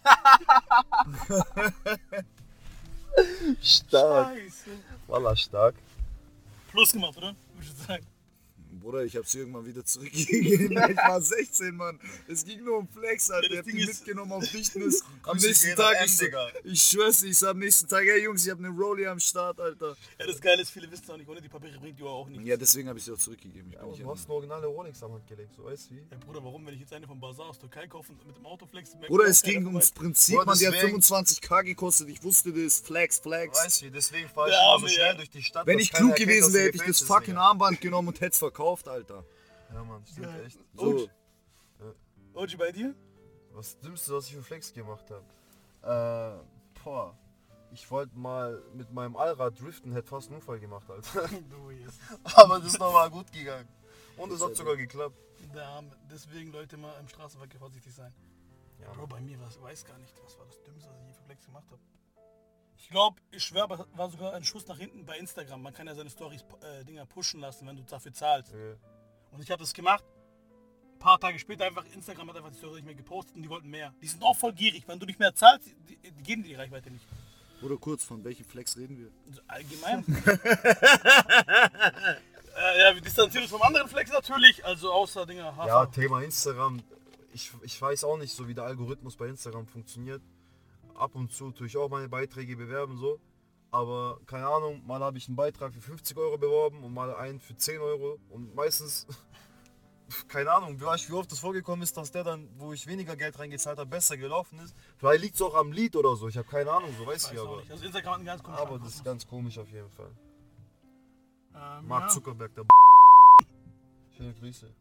stark. 3.62 4.38
Scheiße. 4.38 4.69
Voila, 5.07 5.35
stark. 5.35 5.75
Plus 6.71 6.94
gemacht, 6.94 7.18
oder? 7.18 7.35
Würde 7.53 7.68
ich 7.68 7.74
sagen. 7.74 8.07
Bruder, 8.83 9.06
ich 9.06 9.15
hab 9.15 9.25
sie 9.25 9.39
irgendwann 9.39 9.65
wieder 9.65 9.83
zurückgegeben. 9.85 10.77
Ich 10.94 10.97
war 10.97 11.21
16, 11.21 11.75
Mann. 11.75 12.00
Es 12.27 12.44
ging 12.44 12.63
nur 12.63 12.80
um 12.80 12.88
Flex, 12.88 13.31
Alter. 13.31 13.47
Ja, 13.47 13.53
ich 13.53 13.57
hab 13.59 13.65
Ding 13.65 13.77
die 13.77 13.85
mitgenommen 13.85 14.31
auf 14.33 14.47
Dichtnis. 14.50 15.03
Am 15.24 15.38
nächsten 15.38 15.75
Tag, 15.75 15.95
ich, 16.06 16.18
so, 16.18 16.25
ich 16.65 16.81
schwör's 16.81 17.24
ich 17.24 17.38
sag 17.38 17.51
am 17.51 17.59
nächsten 17.59 17.88
Tag, 17.88 18.03
hey 18.03 18.24
Jungs, 18.24 18.45
ich 18.45 18.51
hab 18.51 18.59
eine 18.59 18.68
Rolli 18.69 19.07
am 19.07 19.19
Start, 19.19 19.59
Alter. 19.59 19.95
Ja, 20.19 20.27
das 20.27 20.41
Geile 20.41 20.62
ist, 20.62 20.71
viele 20.71 20.91
wissen 20.91 21.03
es 21.06 21.09
auch 21.09 21.15
nicht, 21.18 21.30
ohne 21.30 21.41
die 21.41 21.47
Papiere 21.47 21.80
bringt 21.80 21.97
die 21.97 22.03
auch 22.03 22.27
nicht. 22.27 22.41
Ja, 22.45 22.57
deswegen 22.57 22.89
habe 22.89 23.00
ich 23.00 23.06
sie 23.06 23.13
auch 23.13 23.18
zurückgegeben. 23.18 23.69
Ich 23.69 23.75
Ja, 23.75 23.83
aber 23.83 23.95
du 23.95 24.12
hast 24.12 24.25
eine 24.25 24.33
originale 24.33 24.68
Rolex 24.68 25.01
am 25.01 25.13
Hand 25.13 25.25
gelegt, 25.27 25.53
so 25.56 25.63
weißt 25.63 25.91
du 25.91 25.95
wie? 25.95 26.00
Ja, 26.12 26.18
Bruder, 26.25 26.44
warum, 26.44 26.65
wenn 26.65 26.74
ich 26.74 26.81
jetzt 26.81 26.91
eine 26.91 27.07
vom 27.07 27.19
Bazar 27.21 27.45
aus 27.47 27.59
Türkei 27.59 27.88
kaufe 27.88 28.12
und 28.12 28.27
mit 28.27 28.36
dem 28.36 28.45
Auto 28.45 28.65
flex? 28.65 28.91
Bruder, 29.07 29.25
es 29.25 29.41
ging 29.41 29.65
ums. 29.65 29.91
Prinzip, 29.91 30.36
Bruder, 30.36 30.45
man, 30.47 30.57
die 30.57 30.68
hat 30.68 30.74
deswegen- 30.74 31.01
25k 31.01 31.63
gekostet. 31.63 32.09
Ich 32.09 32.21
wusste 32.21 32.51
das. 32.51 32.81
Flex, 32.81 33.19
Flex. 33.19 33.63
Weißt 33.63 33.81
du, 33.83 33.91
deswegen 33.91 34.27
fahre 34.27 34.50
Der 34.50 34.59
ich 34.59 34.65
immer 34.77 34.79
so 34.89 34.93
schnell 34.93 35.08
ja. 35.08 35.13
durch 35.13 35.29
die 35.29 35.43
Stadt. 35.43 35.65
Wenn 35.65 35.79
ich 35.79 35.91
klug 35.93 36.15
gewesen 36.15 36.53
wäre, 36.53 36.65
hätte 36.65 36.77
ich 36.77 36.84
das 36.84 37.01
fucking 37.01 37.38
Armband 37.38 37.79
genommen 37.79 38.10
und 38.10 38.19
hätte 38.19 38.34
es 38.34 38.38
verkauft, 38.39 38.73
Alter. 38.88 39.24
Digga. 39.24 39.25
Ja, 39.74 39.84
Mann, 39.84 40.06
stimmt 40.06 40.27
Geil. 40.27 40.46
echt. 40.46 40.60
So. 40.74 41.08
Oji, 42.34 42.58
bei 42.58 42.72
dir? 42.72 42.96
Was 43.51 43.80
Dümmste, 43.80 44.13
was 44.13 44.27
ich 44.27 44.36
für 44.36 44.44
Flex 44.44 44.74
gemacht 44.74 45.06
habe? 45.12 46.42
Äh, 46.42 46.84
boah. 46.84 47.18
Ich 47.72 47.89
wollte 47.89 48.18
mal 48.18 48.62
mit 48.74 48.92
meinem 48.92 49.15
Allrad 49.15 49.60
driften, 49.60 49.94
hätte 49.94 50.08
fast 50.08 50.27
einen 50.27 50.38
Unfall 50.38 50.60
gemacht, 50.60 50.89
Alter. 50.89 51.27
Du 51.50 51.72
jetzt. 51.72 52.00
Aber 52.36 52.60
das 52.60 52.68
ist 52.68 52.80
nochmal 52.80 53.10
gut 53.10 53.32
gegangen. 53.32 53.68
Und 54.18 54.32
es 54.32 54.44
hat 54.44 54.56
sogar 54.56 54.75
geklappt. 54.75 55.18
Deswegen, 56.12 56.51
Leute, 56.51 56.77
mal 56.77 56.94
im 57.00 57.08
Straßenverkehr 57.08 57.60
vorsichtig 57.60 57.94
sein. 57.94 58.13
Ja, 58.80 58.92
Bro, 58.94 59.08
bei 59.08 59.22
mir 59.22 59.39
war 59.39 59.48
ich 59.50 59.62
weiß 59.62 59.86
gar 59.86 59.98
nicht, 59.98 60.13
was 60.24 60.38
war 60.38 60.46
das 60.46 60.62
Dümmste, 60.63 60.89
was 60.89 61.00
ich 61.01 61.08
je 61.08 61.13
für 61.13 61.24
Flex 61.24 61.46
gemacht 61.46 61.65
habe. 61.72 61.82
Ich 62.84 62.90
glaube, 62.90 63.22
ich 63.32 63.42
schwöre, 63.42 63.88
war 63.96 64.10
sogar 64.10 64.34
ein 64.34 64.44
Schuss 64.44 64.68
nach 64.68 64.78
hinten 64.78 65.06
bei 65.06 65.18
Instagram. 65.18 65.62
Man 65.62 65.74
kann 65.74 65.88
ja 65.88 65.96
seine 65.96 66.10
Stories 66.10 66.44
äh, 66.62 66.84
Dinger 66.84 67.06
pushen 67.06 67.40
lassen, 67.40 67.66
wenn 67.66 67.78
du 67.78 67.84
dafür 67.84 68.12
zahlst. 68.12 68.52
Okay. 68.54 68.75
Und 69.32 69.42
ich 69.42 69.50
habe 69.50 69.62
das 69.62 69.74
gemacht. 69.74 70.04
Ein 70.96 71.00
paar 71.00 71.18
Tage 71.18 71.40
später 71.40 71.66
einfach 71.66 71.86
Instagram 71.94 72.30
hat 72.30 72.36
einfach 72.38 72.52
die 72.52 72.58
Story 72.58 72.75
nicht 72.75 72.86
mehr 72.86 72.96
gepostet 72.96 73.38
und 73.38 73.42
die 73.42 73.50
wollten 73.50 73.70
mehr. 73.70 73.94
Die 74.02 74.08
sind 74.08 74.22
auch 74.22 74.36
voll 74.36 74.52
gierig. 74.52 74.86
Wenn 74.86 75.00
du 75.00 75.06
nicht 75.06 75.18
mehr 75.18 75.34
zahlst, 75.34 75.70
die, 75.88 75.96
die 75.96 76.24
geben 76.24 76.44
dir 76.44 76.50
die 76.50 76.56
Reichweite 76.56 76.92
nicht. 76.92 77.06
Oder 77.62 77.78
kurz, 77.78 78.04
von 78.04 78.22
welchem 78.25 78.46
Flex 78.46 78.75
reden 78.75 78.98
wir? 78.98 79.10
Also 79.30 79.42
allgemein. 79.48 80.04
äh, 82.58 82.82
ja, 82.82 82.94
wir 82.94 83.02
distanzieren 83.02 83.44
uns 83.44 83.52
vom 83.52 83.62
anderen 83.62 83.88
Flex 83.88 84.12
natürlich. 84.12 84.66
Also 84.66 84.92
außer 84.92 85.25
Dinger. 85.25 85.56
Hafer. 85.56 85.68
Ja, 85.68 85.86
Thema 85.86 86.22
Instagram. 86.22 86.84
Ich, 87.32 87.50
ich 87.62 87.82
weiß 87.82 88.04
auch 88.04 88.18
nicht 88.18 88.36
so, 88.36 88.46
wie 88.50 88.54
der 88.54 88.66
Algorithmus 88.66 89.16
bei 89.16 89.28
Instagram 89.28 89.68
funktioniert. 89.68 90.22
Ab 90.95 91.15
und 91.15 91.31
zu 91.31 91.51
tue 91.51 91.67
ich 91.67 91.77
auch 91.77 91.89
meine 91.89 92.09
Beiträge 92.09 92.55
bewerben 92.55 92.97
so. 92.97 93.19
Aber 93.71 94.19
keine 94.27 94.47
Ahnung, 94.47 94.85
mal 94.85 95.00
habe 95.00 95.17
ich 95.17 95.27
einen 95.27 95.35
Beitrag 95.35 95.73
für 95.73 95.81
50 95.81 96.15
Euro 96.17 96.38
beworben 96.38 96.83
und 96.83 96.93
mal 96.93 97.15
einen 97.15 97.39
für 97.39 97.55
10 97.55 97.81
Euro. 97.81 98.19
Und 98.29 98.53
meistens, 98.53 99.07
keine 100.27 100.51
Ahnung, 100.51 100.79
wie 100.79 100.85
wie 100.85 101.13
oft 101.13 101.31
das 101.31 101.39
vorgekommen 101.39 101.81
ist, 101.81 101.97
dass 101.97 102.12
der 102.12 102.23
dann, 102.23 102.47
wo 102.59 102.71
ich 102.71 102.85
weniger 102.85 103.15
Geld 103.15 103.39
reingezahlt 103.39 103.79
habe, 103.79 103.89
besser 103.89 104.15
gelaufen 104.15 104.59
ist. 104.59 104.75
Vielleicht 104.97 105.23
liegt 105.23 105.35
es 105.35 105.41
auch 105.41 105.55
am 105.55 105.71
Lied 105.71 105.95
oder 105.95 106.15
so. 106.15 106.27
Ich 106.27 106.38
habe 106.38 106.47
keine 106.47 106.71
Ahnung, 106.71 106.91
so 107.00 107.07
weiß 107.07 107.31
ich 107.31 107.39
auch 107.39 107.47
aber. 107.47 107.62
nicht. 107.62 107.71
Also 107.71 107.83
Instagram 107.83 108.23
ganz 108.23 108.43
komischen 108.43 108.67
Aber 108.67 108.77
das 108.77 108.93
ist 108.93 109.03
ganz 109.03 109.27
komisch 109.27 109.57
auf 109.57 109.71
jeden 109.71 109.89
Fall. 109.89 110.12
ähm, 111.55 111.88
Mark 111.88 112.03
ja. 112.03 112.09
Zuckerberg, 112.09 112.53
der 112.53 112.65
Schöne 114.15 114.35
Grüße. 114.35 114.71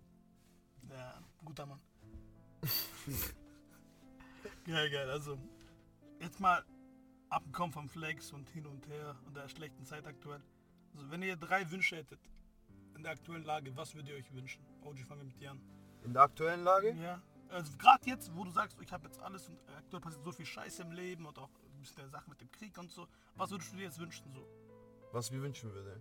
Ja, 0.91 1.15
guter 1.43 1.65
Mann. 1.65 1.81
geil, 4.67 4.91
geil. 4.91 5.11
Also, 5.11 5.39
jetzt 6.23 6.41
mal 6.41 6.65
abgekommen 7.29 7.73
vom 7.73 7.89
Flex 7.89 8.33
und 8.33 8.49
hin 8.51 8.67
und 8.67 8.87
her 8.89 9.17
und 9.27 9.37
der 9.37 9.49
schlechten 9.49 9.85
Zeit 9.85 10.07
aktuell. 10.07 10.43
Also, 10.95 11.11
wenn 11.11 11.23
ihr 11.23 11.37
drei 11.37 11.71
Wünsche 11.71 11.97
hättet 11.97 12.21
in 12.97 13.03
der 13.03 13.13
aktuellen 13.13 13.45
Lage, 13.45 13.77
was 13.77 13.95
würdet 13.95 14.11
ihr 14.11 14.17
euch 14.17 14.33
wünschen? 14.33 14.65
OG, 14.83 14.99
fangen 15.01 15.21
wir 15.21 15.27
mit 15.27 15.41
dir 15.41 15.51
an. 15.51 15.61
In 16.05 16.13
der 16.13 16.23
aktuellen 16.23 16.65
Lage? 16.65 16.93
Ja. 16.95 17.21
Also, 17.49 17.77
gerade 17.77 18.07
jetzt, 18.07 18.35
wo 18.35 18.45
du 18.45 18.51
sagst, 18.51 18.81
ich 18.81 18.93
habe 18.93 19.07
jetzt 19.07 19.21
alles 19.21 19.49
und 19.49 19.59
aktuell 19.77 20.01
passiert 20.01 20.25
so 20.25 20.33
viel 20.33 20.47
Scheiße 20.47 20.83
im 20.83 20.93
Leben 20.93 21.27
und 21.27 21.39
auch 21.39 21.51
bisschen 21.83 21.97
der 21.97 22.09
Sache 22.09 22.31
mit 22.31 22.41
dem 22.41 22.51
Krieg 22.51 22.79
und 22.79 22.91
so. 22.91 23.07
Was 23.37 23.51
würdest 23.51 23.73
du 23.73 23.77
dir 23.77 23.85
jetzt 23.85 23.99
wünschen 23.99 24.31
so? 24.33 24.47
Was 25.13 25.31
mir 25.31 25.43
wünschen 25.43 25.73
würde. 25.75 26.01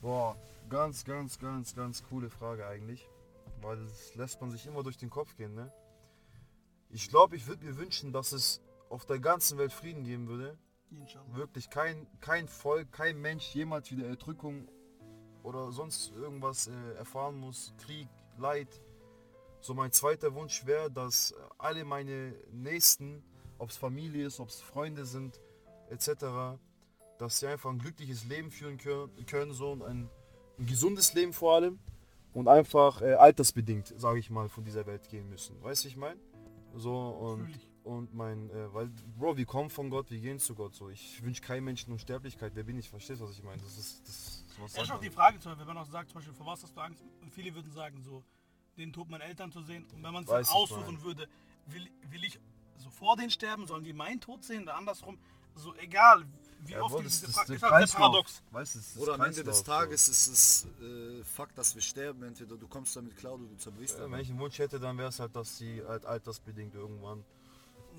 Boah, 0.00 0.36
ganz, 0.68 1.04
ganz, 1.04 1.38
ganz, 1.38 1.74
ganz 1.74 2.02
coole 2.02 2.30
Frage 2.30 2.66
eigentlich. 2.66 3.06
Weil 3.60 3.76
das 3.76 4.14
lässt 4.14 4.40
man 4.40 4.50
sich 4.50 4.66
immer 4.66 4.82
durch 4.82 4.96
den 4.96 5.10
Kopf 5.10 5.36
gehen, 5.36 5.54
ne? 5.54 5.70
Ich 6.88 7.08
glaube, 7.08 7.36
ich 7.36 7.46
würde 7.46 7.64
mir 7.64 7.76
wünschen, 7.76 8.12
dass 8.12 8.32
es 8.32 8.60
auf 8.90 9.06
der 9.06 9.20
ganzen 9.20 9.56
Welt 9.56 9.72
Frieden 9.72 10.04
geben 10.04 10.28
würde. 10.28 10.58
Inshallah. 10.90 11.36
Wirklich 11.36 11.70
kein, 11.70 12.06
kein 12.20 12.48
Volk, 12.48 12.92
kein 12.92 13.20
Mensch 13.20 13.54
jemals 13.54 13.90
wieder 13.90 14.06
Erdrückung 14.06 14.68
oder 15.42 15.72
sonst 15.72 16.12
irgendwas 16.12 16.66
äh, 16.66 16.94
erfahren 16.98 17.38
muss. 17.38 17.72
Krieg, 17.78 18.08
Leid. 18.36 18.82
So 19.60 19.74
mein 19.74 19.92
zweiter 19.92 20.34
Wunsch 20.34 20.66
wäre, 20.66 20.90
dass 20.90 21.34
alle 21.58 21.84
meine 21.84 22.34
Nächsten, 22.50 23.22
ob 23.58 23.70
es 23.70 23.76
Familie 23.76 24.26
ist, 24.26 24.40
ob 24.40 24.48
es 24.48 24.60
Freunde 24.60 25.04
sind, 25.04 25.40
etc., 25.90 26.58
dass 27.18 27.38
sie 27.38 27.46
einfach 27.46 27.70
ein 27.70 27.78
glückliches 27.78 28.24
Leben 28.24 28.50
führen 28.50 28.78
können, 28.78 29.10
können 29.26 29.52
so 29.52 29.72
und 29.72 29.82
ein, 29.82 30.08
ein 30.58 30.66
gesundes 30.66 31.14
Leben 31.14 31.32
vor 31.32 31.54
allem 31.54 31.78
und 32.32 32.48
einfach 32.48 33.02
äh, 33.02 33.12
altersbedingt, 33.12 33.94
sage 33.98 34.18
ich 34.18 34.30
mal, 34.30 34.48
von 34.48 34.64
dieser 34.64 34.86
Welt 34.86 35.08
gehen 35.08 35.28
müssen. 35.28 35.62
Weißt 35.62 35.84
du, 35.84 35.88
ich 35.88 35.96
meine? 35.96 36.18
So 36.74 36.96
und 36.96 37.44
Fühl 37.44 37.56
ich. 37.56 37.69
Und 37.90 38.14
mein, 38.14 38.50
äh, 38.50 38.72
weil, 38.72 38.90
Bro, 39.18 39.36
wir 39.36 39.46
kommen 39.46 39.70
von 39.70 39.90
Gott, 39.90 40.10
wir 40.10 40.20
gehen 40.20 40.38
zu 40.38 40.54
Gott. 40.54 40.74
So, 40.74 40.88
ich 40.88 41.22
wünsche 41.22 41.42
keinem 41.42 41.64
Menschen 41.64 41.92
Unsterblichkeit. 41.92 42.52
Wer 42.54 42.64
bin 42.64 42.78
ich? 42.78 42.88
Verstehst 42.88 43.20
du, 43.20 43.24
was 43.24 43.36
ich 43.36 43.42
meine? 43.42 43.60
Das 43.62 43.76
ist, 43.76 44.08
das, 44.08 44.44
was 44.58 44.76
Ja, 44.76 44.82
ist 44.82 44.90
auch 44.92 45.00
die? 45.00 45.10
Frage, 45.10 45.38
wenn 45.44 45.66
man 45.66 45.78
auch 45.78 45.86
sagt, 45.86 46.10
zum 46.10 46.18
Beispiel, 46.18 46.34
vor 46.34 46.46
was 46.46 46.62
hast 46.62 46.76
du 46.76 46.80
Angst? 46.80 47.02
Und 47.20 47.32
viele 47.32 47.54
würden 47.54 47.72
sagen, 47.72 48.02
so, 48.02 48.22
den 48.76 48.92
Tod 48.92 49.08
meiner 49.10 49.24
Eltern 49.24 49.50
zu 49.50 49.62
sehen. 49.62 49.84
Und 49.94 50.02
wenn 50.02 50.12
man 50.12 50.24
es 50.24 50.30
aussuchen 50.30 51.02
würde, 51.02 51.28
will, 51.66 51.88
will 52.10 52.24
ich 52.24 52.38
so 52.78 52.90
vor 52.90 53.16
denen 53.16 53.30
sterben, 53.30 53.66
sollen 53.66 53.84
die 53.84 53.92
meinen 53.92 54.20
Tod 54.20 54.44
sehen 54.44 54.62
oder 54.62 54.76
andersrum? 54.76 55.18
So 55.56 55.74
egal, 55.74 56.24
wie 56.60 56.72
Ja, 56.72 56.82
oft 56.82 57.04
das, 57.04 57.20
diese 57.20 57.26
das, 57.26 57.34
Frage 57.34 57.54
das, 57.54 57.62
ist 57.62 57.70
halt 57.70 57.92
paradox. 57.92 58.42
Weißt 58.52 58.76
das 58.76 58.86
ist 58.86 58.98
Oder 58.98 59.14
am 59.14 59.22
Ende 59.22 59.42
des 59.42 59.64
Tages 59.64 60.08
ist 60.08 60.26
es 60.28 60.66
äh, 60.80 61.24
Fakt, 61.24 61.58
dass 61.58 61.74
wir 61.74 61.82
sterben. 61.82 62.22
Entweder 62.22 62.56
du 62.56 62.68
kommst 62.68 62.94
damit 62.96 63.16
klar 63.16 63.34
oder 63.34 63.44
du 63.44 63.56
zerbrichst. 63.56 63.96
So. 63.96 64.04
Ja, 64.04 64.10
wenn 64.10 64.20
ich 64.20 64.30
einen 64.30 64.38
Wunsch 64.38 64.58
hätte, 64.58 64.78
dann 64.78 64.96
wäre 64.96 65.08
es 65.08 65.18
halt, 65.18 65.34
dass 65.34 65.58
sie 65.58 65.82
halt 65.86 66.06
altersbedingt 66.06 66.74
irgendwann, 66.74 67.24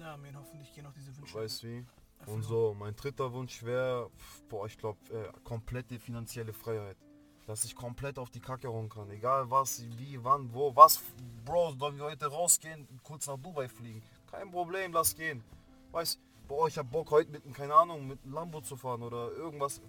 Ja, 0.01 0.17
mir 0.17 0.33
hoffentlich 0.33 0.73
gehen 0.73 0.87
auch 0.87 0.93
diese 0.93 1.15
Wünsche. 1.15 1.35
weißt 1.35 1.63
wie. 1.63 1.85
Und 2.25 2.41
so, 2.41 2.75
mein 2.77 2.95
dritter 2.95 3.31
Wunsch 3.33 3.61
wäre, 3.61 4.09
boah, 4.49 4.65
ich 4.65 4.75
glaube, 4.75 4.97
äh, 5.13 5.31
komplette 5.43 5.99
finanzielle 5.99 6.53
Freiheit. 6.53 6.97
Dass 7.45 7.65
ich 7.65 7.75
komplett 7.75 8.17
auf 8.17 8.31
die 8.31 8.39
Kacke 8.39 8.67
hauen 8.67 8.89
kann. 8.89 9.11
Egal 9.11 9.49
was, 9.51 9.83
wie, 9.97 10.23
wann, 10.23 10.51
wo, 10.53 10.75
was. 10.75 11.01
Bro, 11.45 11.73
sollen 11.73 11.97
wir 11.97 12.05
heute 12.05 12.25
rausgehen, 12.25 12.87
kurz 13.03 13.27
nach 13.27 13.37
Dubai 13.37 13.69
fliegen? 13.69 14.01
Kein 14.31 14.49
Problem, 14.49 14.91
lass 14.91 15.15
gehen. 15.15 15.43
Weißt, 15.91 16.19
boah, 16.47 16.67
ich 16.67 16.77
hab 16.79 16.89
Bock 16.89 17.11
heute 17.11 17.31
mit, 17.31 17.53
keine 17.53 17.75
Ahnung, 17.75 18.07
mit 18.07 18.23
einem 18.23 18.33
Lambo 18.33 18.61
zu 18.61 18.75
fahren 18.77 19.03
oder 19.03 19.31
irgendwas. 19.33 19.81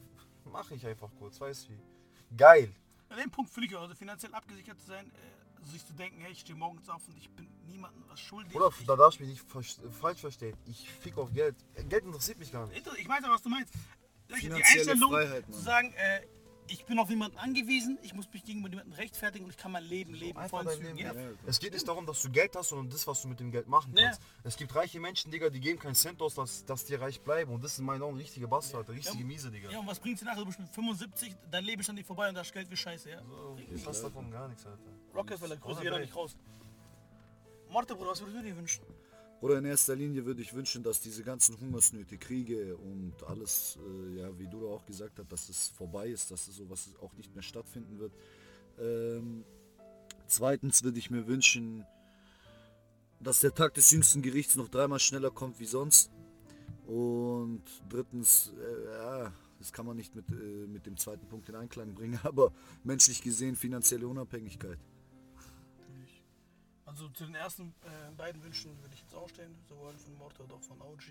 Mache 0.44 0.74
ich 0.74 0.86
einfach 0.86 1.10
kurz, 1.18 1.40
weißt 1.40 1.70
wie. 1.70 1.78
Geil. 2.36 2.74
An 3.08 3.18
dem 3.18 3.30
Punkt 3.30 3.50
fühle 3.50 3.66
ich 3.66 3.76
auch, 3.76 3.82
also 3.82 3.94
finanziell 3.94 4.34
abgesichert 4.34 4.78
zu 4.78 4.86
sein, 4.88 5.06
äh, 5.06 5.41
sich 5.66 5.86
zu 5.86 5.92
denken, 5.94 6.20
hey, 6.20 6.32
ich 6.32 6.40
stehe 6.40 6.58
morgens 6.58 6.88
auf 6.88 7.06
und 7.08 7.16
ich 7.16 7.30
bin 7.30 7.48
niemandem 7.66 8.04
was 8.08 8.20
schuldig. 8.20 8.54
Oder 8.54 8.70
da 8.86 8.96
darfst 8.96 9.20
du 9.20 9.24
mich 9.24 9.32
nicht 9.32 9.44
falsch 10.00 10.20
verstehen. 10.20 10.56
Ich 10.66 10.88
fick 10.90 11.16
auf 11.18 11.32
Geld. 11.32 11.56
Geld 11.88 12.04
interessiert 12.04 12.38
mich 12.38 12.52
gar 12.52 12.66
nicht. 12.66 12.86
ich 12.98 13.08
weiß 13.08 13.20
ja, 13.22 13.30
was 13.30 13.42
du 13.42 13.48
meinst. 13.48 13.72
Die 14.28 14.34
Finanzielle 14.34 14.92
Einstellung 14.92 15.12
Freiheit, 15.12 15.46
zu 15.46 15.60
sagen, 15.60 15.92
äh, 15.92 16.20
ich 16.68 16.84
bin 16.86 16.98
auf 16.98 17.10
jemanden 17.10 17.36
angewiesen, 17.38 17.98
ich 18.02 18.14
muss 18.14 18.26
mich 18.32 18.44
gegenüber 18.44 18.68
jemandem 18.70 18.92
rechtfertigen 18.94 19.44
und 19.44 19.50
ich 19.50 19.56
kann 19.56 19.72
mein 19.72 19.84
Leben 19.84 20.14
leben. 20.14 20.38
Einfach 20.38 20.62
vollen 20.62 20.66
dein 20.66 20.78
Zügen. 20.96 20.96
Leben 20.96 21.18
Ja. 21.20 21.30
Es 21.46 21.58
geht 21.58 21.72
nicht 21.74 21.86
darum, 21.86 22.06
dass 22.06 22.22
du 22.22 22.30
Geld 22.30 22.54
hast, 22.56 22.68
sondern 22.70 22.88
das, 22.90 23.06
was 23.06 23.20
du 23.22 23.28
mit 23.28 23.40
dem 23.40 23.50
Geld 23.50 23.68
machen 23.68 23.94
Ja. 23.96 24.04
kannst. 24.06 24.22
Es 24.44 24.56
gibt 24.56 24.74
reiche 24.74 24.98
Menschen, 25.00 25.30
Digga, 25.30 25.50
die 25.50 25.60
geben 25.60 25.78
keinen 25.78 25.94
Cent 25.94 26.20
aus, 26.22 26.34
dass, 26.34 26.64
dass 26.64 26.84
die 26.84 26.94
reich 26.94 27.20
bleiben. 27.20 27.52
Und 27.52 27.62
das 27.62 27.72
ist 27.74 27.78
in 27.80 27.84
meinen 27.84 28.02
Augen 28.02 28.16
richtige 28.16 28.48
Bastard, 28.48 28.88
richtige 28.90 29.18
Ja. 29.18 29.24
Miese, 29.24 29.50
Digga. 29.50 29.70
Ja, 29.70 29.78
und 29.80 29.86
was 29.86 29.98
bringt 30.00 30.20
dir 30.20 30.24
nachher? 30.24 30.40
Du 30.40 30.46
bist 30.46 30.58
mit 30.60 30.68
75, 30.70 31.34
dein 31.50 31.64
Leben 31.64 31.80
ist 31.80 31.90
an 31.90 31.96
dir 31.96 32.04
vorbei 32.04 32.28
und 32.28 32.34
das 32.34 32.52
Geld 32.52 32.70
wie 32.70 32.76
scheiße, 32.76 33.10
ja? 33.10 33.22
So, 33.28 33.56
ich 33.74 33.86
hast 33.86 34.02
davon 34.02 34.30
gar 34.30 34.48
nichts, 34.48 34.64
Alter. 34.64 34.78
Rockefeller, 35.14 35.56
Grüße 35.56 35.80
hier 35.82 35.90
Welt. 35.92 36.02
nicht 36.02 36.16
raus. 36.16 36.36
Morte, 37.68 37.94
Bruder, 37.94 38.10
was 38.10 38.20
würdest 38.20 38.38
du 38.38 38.42
dir 38.42 38.56
wünschen? 38.56 38.84
Oder 39.42 39.58
in 39.58 39.64
erster 39.64 39.96
Linie 39.96 40.24
würde 40.24 40.40
ich 40.40 40.54
wünschen, 40.54 40.84
dass 40.84 41.00
diese 41.00 41.24
ganzen 41.24 41.58
Hungersnöte, 41.58 42.16
Kriege 42.16 42.76
und 42.76 43.12
alles, 43.26 43.76
äh, 43.84 44.20
ja, 44.20 44.38
wie 44.38 44.46
du 44.46 44.68
auch 44.68 44.86
gesagt 44.86 45.18
hast, 45.18 45.32
dass 45.32 45.48
es 45.48 45.68
vorbei 45.70 46.08
ist, 46.10 46.30
dass 46.30 46.46
es 46.46 46.56
sowas 46.56 46.90
auch 47.00 47.12
nicht 47.14 47.34
mehr 47.34 47.42
stattfinden 47.42 47.98
wird. 47.98 48.12
Ähm, 48.78 49.44
zweitens 50.28 50.84
würde 50.84 51.00
ich 51.00 51.10
mir 51.10 51.26
wünschen, 51.26 51.84
dass 53.18 53.40
der 53.40 53.52
Tag 53.52 53.74
des 53.74 53.90
jüngsten 53.90 54.22
Gerichts 54.22 54.54
noch 54.54 54.68
dreimal 54.68 55.00
schneller 55.00 55.32
kommt 55.32 55.58
wie 55.58 55.66
sonst. 55.66 56.12
Und 56.86 57.64
drittens, 57.88 58.52
äh, 58.60 58.92
ja, 58.92 59.32
das 59.58 59.72
kann 59.72 59.86
man 59.86 59.96
nicht 59.96 60.14
mit, 60.14 60.30
äh, 60.30 60.68
mit 60.68 60.86
dem 60.86 60.96
zweiten 60.96 61.26
Punkt 61.26 61.48
in 61.48 61.56
Einklang 61.56 61.94
bringen, 61.94 62.20
aber 62.22 62.52
menschlich 62.84 63.22
gesehen 63.22 63.56
finanzielle 63.56 64.06
Unabhängigkeit. 64.06 64.78
Also 66.92 67.08
zu 67.08 67.24
den 67.24 67.34
ersten 67.34 67.74
äh, 67.84 68.12
beiden 68.18 68.44
Wünschen 68.44 68.78
würde 68.82 68.94
ich 68.94 69.00
jetzt 69.00 69.14
auch 69.14 69.26
stehen, 69.30 69.56
sowohl 69.66 69.96
von 69.96 70.14
Morte 70.18 70.42
als 70.42 70.52
auch 70.52 70.60
von 70.60 70.78
OG. 70.82 71.04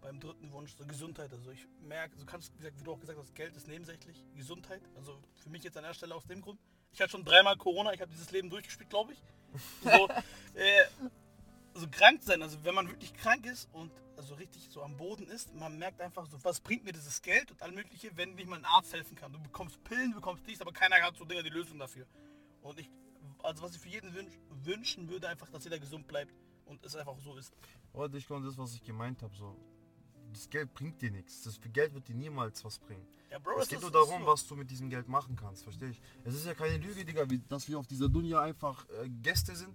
Beim 0.00 0.18
dritten 0.20 0.50
Wunsch, 0.52 0.74
so 0.74 0.86
Gesundheit. 0.86 1.30
Also 1.30 1.50
ich 1.50 1.66
merke, 1.82 2.16
du 2.16 2.24
kannst, 2.24 2.54
wie 2.54 2.58
gesagt, 2.58 2.80
wie 2.80 2.84
du 2.84 2.92
auch 2.92 3.00
gesagt 3.00 3.18
hast, 3.18 3.34
Geld 3.34 3.54
ist 3.54 3.68
nebensächlich. 3.68 4.24
Gesundheit. 4.34 4.80
Also 4.96 5.20
für 5.36 5.50
mich 5.50 5.62
jetzt 5.62 5.76
an 5.76 5.82
der 5.82 5.92
Stelle 5.92 6.14
aus 6.14 6.24
dem 6.24 6.40
Grund. 6.40 6.58
Ich 6.92 7.00
hatte 7.02 7.10
schon 7.10 7.26
dreimal 7.26 7.58
Corona, 7.58 7.92
ich 7.92 8.00
habe 8.00 8.10
dieses 8.10 8.30
Leben 8.30 8.48
durchgespielt, 8.48 8.88
glaube 8.88 9.12
ich. 9.12 9.22
So, 9.82 10.08
äh, 10.54 10.84
so 11.74 11.86
krank 11.90 12.22
sein, 12.22 12.40
also 12.40 12.64
wenn 12.64 12.74
man 12.74 12.88
wirklich 12.88 13.12
krank 13.12 13.44
ist 13.44 13.68
und 13.74 13.92
also 14.16 14.34
richtig 14.34 14.70
so 14.70 14.82
am 14.82 14.96
Boden 14.96 15.28
ist, 15.28 15.54
man 15.54 15.76
merkt 15.78 16.00
einfach 16.00 16.24
so, 16.24 16.42
was 16.42 16.60
bringt 16.60 16.84
mir 16.84 16.92
dieses 16.92 17.20
Geld 17.20 17.50
und 17.50 17.60
all 17.60 17.72
mögliche, 17.72 18.16
wenn 18.16 18.34
nicht 18.34 18.48
mal 18.48 18.56
ein 18.56 18.64
Arzt 18.64 18.94
helfen 18.94 19.14
kann. 19.14 19.30
Du 19.30 19.38
bekommst 19.40 19.84
Pillen, 19.84 20.12
du 20.12 20.16
bekommst 20.16 20.46
dies, 20.46 20.62
aber 20.62 20.72
keiner 20.72 20.96
hat 21.02 21.16
so 21.18 21.26
Dinger 21.26 21.42
die 21.42 21.50
Lösung 21.50 21.78
dafür. 21.78 22.06
Und 22.62 22.80
ich, 22.80 22.90
also 23.42 23.62
was 23.62 23.74
ich 23.74 23.80
für 23.80 23.88
jeden 23.88 24.14
wünsch, 24.14 24.38
wünschen 24.64 25.08
würde, 25.08 25.28
einfach, 25.28 25.48
dass 25.50 25.64
jeder 25.64 25.78
gesund 25.78 26.06
bleibt 26.06 26.34
und 26.66 26.84
es 26.84 26.94
einfach 26.96 27.18
so 27.18 27.36
ist. 27.36 27.54
Oder 27.92 28.14
ich 28.14 28.26
glaube, 28.26 28.44
das, 28.44 28.56
was 28.58 28.74
ich 28.74 28.82
gemeint 28.82 29.22
habe, 29.22 29.34
so. 29.36 29.56
Das 30.32 30.50
Geld 30.50 30.74
bringt 30.74 31.00
dir 31.00 31.10
nichts. 31.10 31.42
Das 31.42 31.58
Geld 31.72 31.94
wird 31.94 32.06
dir 32.06 32.14
niemals 32.14 32.62
was 32.62 32.78
bringen. 32.78 33.06
Ja, 33.30 33.38
Bro, 33.38 33.60
Es 33.60 33.68
geht 33.68 33.80
nur 33.80 33.90
darum, 33.90 34.22
so. 34.22 34.26
was 34.26 34.46
du 34.46 34.56
mit 34.56 34.70
diesem 34.70 34.90
Geld 34.90 35.08
machen 35.08 35.36
kannst, 35.36 35.62
verstehe 35.62 35.90
ich. 35.90 36.00
Es 36.24 36.34
ist 36.34 36.46
ja 36.46 36.54
keine 36.54 36.76
Lüge, 36.76 37.04
Digga, 37.04 37.24
dass 37.48 37.68
wir 37.68 37.78
auf 37.78 37.86
dieser 37.86 38.08
Dunja 38.08 38.42
einfach 38.42 38.86
äh, 39.02 39.08
Gäste 39.08 39.56
sind. 39.56 39.74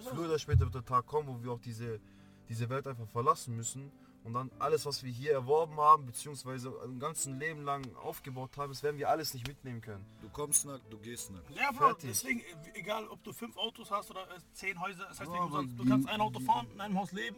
Früher 0.00 0.26
oder 0.26 0.38
später 0.38 0.60
wird 0.60 0.74
der 0.74 0.84
Tag 0.84 1.06
kommen, 1.06 1.28
wo 1.28 1.42
wir 1.42 1.50
auch 1.50 1.60
diese, 1.60 2.00
diese 2.48 2.68
Welt 2.68 2.86
einfach 2.86 3.08
verlassen 3.08 3.56
müssen. 3.56 3.90
Und 4.24 4.34
dann 4.34 4.50
alles, 4.58 4.84
was 4.84 5.02
wir 5.02 5.10
hier 5.10 5.32
erworben 5.32 5.76
haben, 5.78 6.04
beziehungsweise 6.04 6.74
ein 6.84 6.98
ganzen 6.98 7.38
Leben 7.38 7.62
lang 7.64 7.82
aufgebaut 7.96 8.56
haben, 8.58 8.70
das 8.72 8.82
werden 8.82 8.98
wir 8.98 9.08
alles 9.08 9.32
nicht 9.32 9.46
mitnehmen 9.48 9.80
können. 9.80 10.04
Du 10.20 10.28
kommst 10.28 10.66
nackt, 10.66 10.92
du 10.92 10.98
gehst 10.98 11.30
nackt. 11.30 11.48
Ja, 11.50 11.70
Bro, 11.70 11.86
Fertig. 11.86 12.10
deswegen, 12.10 12.42
egal 12.74 13.06
ob 13.08 13.22
du 13.24 13.32
fünf 13.32 13.56
Autos 13.56 13.90
hast 13.90 14.10
oder 14.10 14.22
äh, 14.24 14.38
zehn 14.52 14.78
Häuser, 14.78 15.06
das 15.08 15.20
heißt, 15.20 15.30
Ja, 15.32 15.48
du, 15.48 15.84
kannst 15.88 16.08
ein 16.08 16.20
Auto 16.20 16.40
fahren, 16.40 16.66
in 16.74 16.80
einem 16.80 16.98
Haus 16.98 17.12
leben 17.12 17.36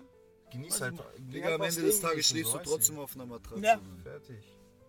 Genieß 0.50 0.74
Weiß 0.74 0.80
halt. 0.80 1.00
Digga, 1.18 1.54
am 1.54 1.62
Ende 1.62 1.80
des 1.82 2.00
Tages 2.00 2.28
so, 2.28 2.34
du 2.58 2.64
trotzdem 2.64 2.98
auf 2.98 3.14
einer 3.14 3.26
Matratze. 3.26 3.62
Ja. 3.62 3.78
Fertig. 4.02 4.44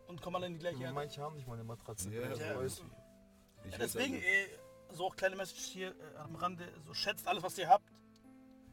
und 0.07 0.21
kommen 0.21 0.37
alle 0.37 0.47
in 0.47 0.53
die 0.53 0.59
gleiche 0.59 0.81
Erde. 0.81 0.93
Manche 0.95 1.21
haben 1.21 1.35
nicht 1.35 1.47
mal 1.47 1.53
eine 1.53 1.63
Matratze. 1.63 2.09
Ja, 2.09 2.21
ja. 2.21 2.31
Ich 2.33 2.39
Ja, 2.39 2.55
weiß 2.57 2.81
deswegen, 3.79 4.15
also, 4.15 4.25
äh, 4.25 4.47
so 4.93 5.05
auch 5.05 5.15
kleine 5.15 5.35
Message 5.35 5.61
hier 5.61 5.89
äh, 5.89 6.17
am 6.17 6.35
Rande, 6.35 6.67
so 6.85 6.93
schätzt 6.93 7.27
alles, 7.27 7.43
was 7.43 7.57
ihr 7.59 7.69
habt 7.69 7.85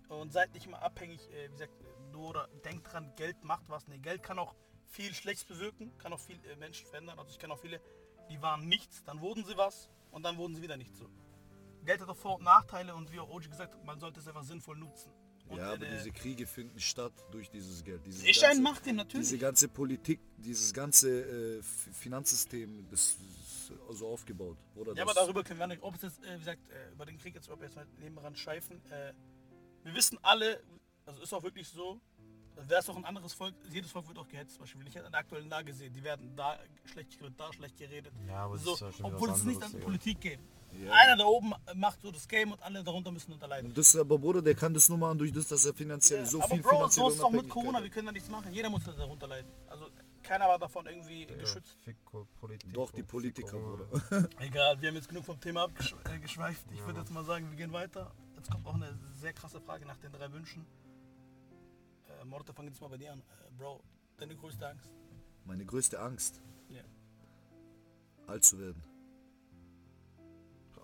und 0.09 0.33
seid 0.33 0.53
nicht 0.55 0.67
immer 0.67 0.83
abhängig, 0.83 1.21
äh, 1.33 1.49
wie 1.49 1.53
gesagt, 1.53 1.73
nur 2.12 2.31
oder 2.31 2.49
denkt 2.65 2.93
dran, 2.93 3.12
Geld 3.17 3.43
macht 3.45 3.69
was. 3.69 3.87
Nee, 3.88 3.99
Geld 3.99 4.23
kann 4.23 4.38
auch 4.38 4.55
viel 4.87 5.12
Schlechtes 5.15 5.45
bewirken, 5.45 5.97
kann 5.99 6.12
auch 6.12 6.21
viel 6.21 6.38
äh, 6.47 6.57
Menschen 6.57 6.87
verändern. 6.87 7.19
Also 7.19 7.31
ich 7.31 7.38
kenne 7.38 7.53
auch 7.55 7.61
viele, 7.61 7.81
die 8.31 8.41
waren 8.43 8.67
nichts, 8.69 9.05
dann 9.05 9.21
wurden 9.21 9.45
sie 9.45 9.57
was 9.57 9.88
und 10.11 10.23
dann 10.23 10.37
wurden 10.38 10.55
sie 10.55 10.62
wieder 10.62 10.77
nicht 10.77 10.95
so. 10.97 11.09
Geld 11.85 12.00
hat 12.00 12.09
auch 12.09 12.17
Vor- 12.17 12.37
und 12.37 12.45
Nachteile 12.45 12.95
und 12.95 13.12
wie 13.12 13.21
auch 13.21 13.29
Oji 13.31 13.49
gesagt 13.49 13.75
hat, 13.75 13.85
man 13.85 13.99
sollte 14.00 14.21
es 14.21 14.27
einfach 14.29 14.43
sinnvoll 14.45 14.77
nutzen. 14.77 15.12
Und, 15.49 15.57
ja, 15.59 15.73
aber 15.73 15.87
äh, 15.87 15.91
diese 15.97 16.11
Kriege 16.11 16.47
finden 16.47 16.79
statt 16.79 17.12
durch 17.31 17.49
dieses 17.50 17.83
Geld. 17.83 18.05
Dieses 18.05 18.23
ist 18.23 18.41
ganze- 18.43 18.61
Macht 18.61 18.85
dem 18.85 18.97
natürlich. 18.97 19.29
Diese 19.29 19.38
ganze 19.38 19.69
Politik, 19.69 20.21
dieses 20.37 20.75
ganze 20.75 21.59
äh, 21.59 21.62
Finanzsystem, 21.62 22.87
das 22.91 23.17
ist 23.17 23.73
so 23.93 24.09
aufgebaut. 24.09 24.59
Oder 24.75 24.93
Ja, 24.95 25.03
aber 25.05 25.15
darüber 25.15 25.43
können 25.45 25.59
wir 25.61 25.67
nicht, 25.67 25.83
ob 25.83 25.95
es 25.95 26.03
jetzt, 26.03 26.23
äh, 26.25 26.35
wie 26.35 26.38
gesagt, 26.41 26.61
äh, 26.71 26.93
über 26.93 27.07
den 27.07 27.17
Krieg 27.19 27.35
jetzt, 27.35 27.49
ob 27.49 27.61
wir 27.61 27.67
jetzt 27.67 27.77
mal 27.77 27.87
nebenan 27.99 28.35
scheifen. 28.37 28.83
Äh, 29.82 29.87
wir 29.87 29.94
wissen 29.94 30.18
alle, 30.23 30.62
also 31.06 31.23
ist 31.23 31.32
auch 31.32 31.42
wirklich 31.42 31.68
so, 31.68 32.00
wäre 32.66 32.80
es 32.80 32.88
auch 32.88 32.97
ein 32.97 33.04
anderes 33.04 33.32
Volk, 33.35 33.54
jedes 33.70 33.90
Volk 33.90 34.08
wird 34.08 34.18
auch 34.18 34.28
gehetzt. 34.28 34.54
Zum 34.54 34.62
Beispiel, 34.62 34.80
wenn 34.80 34.88
ich 34.88 34.94
jetzt 34.94 35.04
an 35.06 35.12
der 35.12 35.20
aktuellen 35.20 35.49
Lage 35.49 35.73
sehe, 35.73 35.90
die 35.90 36.02
werden 36.02 36.35
da 36.37 36.58
schlecht 36.85 37.18
geredet, 37.18 37.35
da 37.38 37.52
schlecht 37.52 37.76
geredet. 37.76 38.12
Ja, 38.26 38.44
aber 38.44 38.58
so, 38.58 38.75
ist 38.75 38.80
ja 38.80 38.90
obwohl 39.02 39.30
es 39.30 39.44
nicht 39.44 39.62
an. 39.62 39.73
Politik 39.80 40.20
geht. 40.20 40.40
Ja. 40.85 40.92
Einer 40.92 41.16
da 41.16 41.25
oben 41.25 41.52
macht 41.75 42.02
so 42.02 42.11
das 42.11 42.28
Game 42.28 42.52
und 42.52 42.62
alle 42.62 42.85
darunter 42.85 43.11
müssen 43.11 43.32
unterleiden. 43.32 43.70
Und 43.70 43.78
das 43.78 43.97
aber, 43.97 44.18
Bruder, 44.18 44.42
der 44.42 44.54
kann 44.54 44.75
das 44.75 44.88
nur 44.88 44.99
machen 44.99 45.18
durch 45.18 45.32
das, 45.32 45.49
dass 45.49 45.64
er 45.64 45.73
finanziell 45.73 46.26
so 46.26 46.40
aber 46.42 46.54
viel 46.54 46.62
Bro, 46.62 46.70
so 46.70 46.76
finanzielle 46.76 47.08
ist 47.08 47.14
es 47.14 47.20
auch 47.23 47.30
mit 47.30 47.49
Corona, 47.49 47.82
wir 47.82 47.90
können 47.90 48.06
da 48.06 48.12
nichts 48.12 48.28
machen. 48.28 48.52
Jeder 48.52 48.68
muss 48.68 48.85
darunter 48.85 49.26
leiden. 49.26 49.50
Also 49.68 49.87
keiner 50.23 50.47
war 50.47 50.58
davon 50.58 50.87
irgendwie 50.87 51.25
geschützt. 51.26 51.78
Fick 51.85 51.97
Politik. 52.38 52.73
Doch, 52.75 52.90
die 52.90 53.02
Politiker. 53.02 53.58
Bruder. 53.58 54.28
Egal, 54.40 54.80
wir 54.80 54.88
haben 54.88 54.97
jetzt 54.97 55.08
genug 55.08 55.25
vom 55.25 55.40
Thema 55.40 55.64
abgeschweift. 55.64 56.66
Ich 56.70 56.78
Ja, 56.80 56.87
würde 56.87 57.00
jetzt 57.00 57.11
mal 57.12 57.25
sagen, 57.25 57.49
wir 57.49 57.56
gehen 57.56 57.73
weiter. 57.73 58.12
Jetzt 58.49 58.55
kommt 58.55 58.67
auch 58.67 58.75
eine 58.76 58.99
sehr 59.12 59.35
krasse 59.35 59.61
Frage 59.61 59.85
nach 59.85 59.99
den 59.99 60.11
drei 60.11 60.33
Wünschen. 60.33 60.64
Äh, 62.09 62.25
Morte, 62.25 62.55
fang 62.55 62.64
jetzt 62.67 62.81
mal 62.81 62.88
bei 62.88 62.97
dir 62.97 63.12
an. 63.12 63.19
Äh, 63.21 63.50
Bro, 63.59 63.83
deine 64.17 64.35
größte 64.35 64.67
Angst? 64.67 64.88
Meine 65.45 65.67
größte 65.67 66.00
Angst, 66.00 66.40
Ja. 66.71 66.83
alt 68.26 68.43
zu 68.45 68.59
werden. 68.59 68.83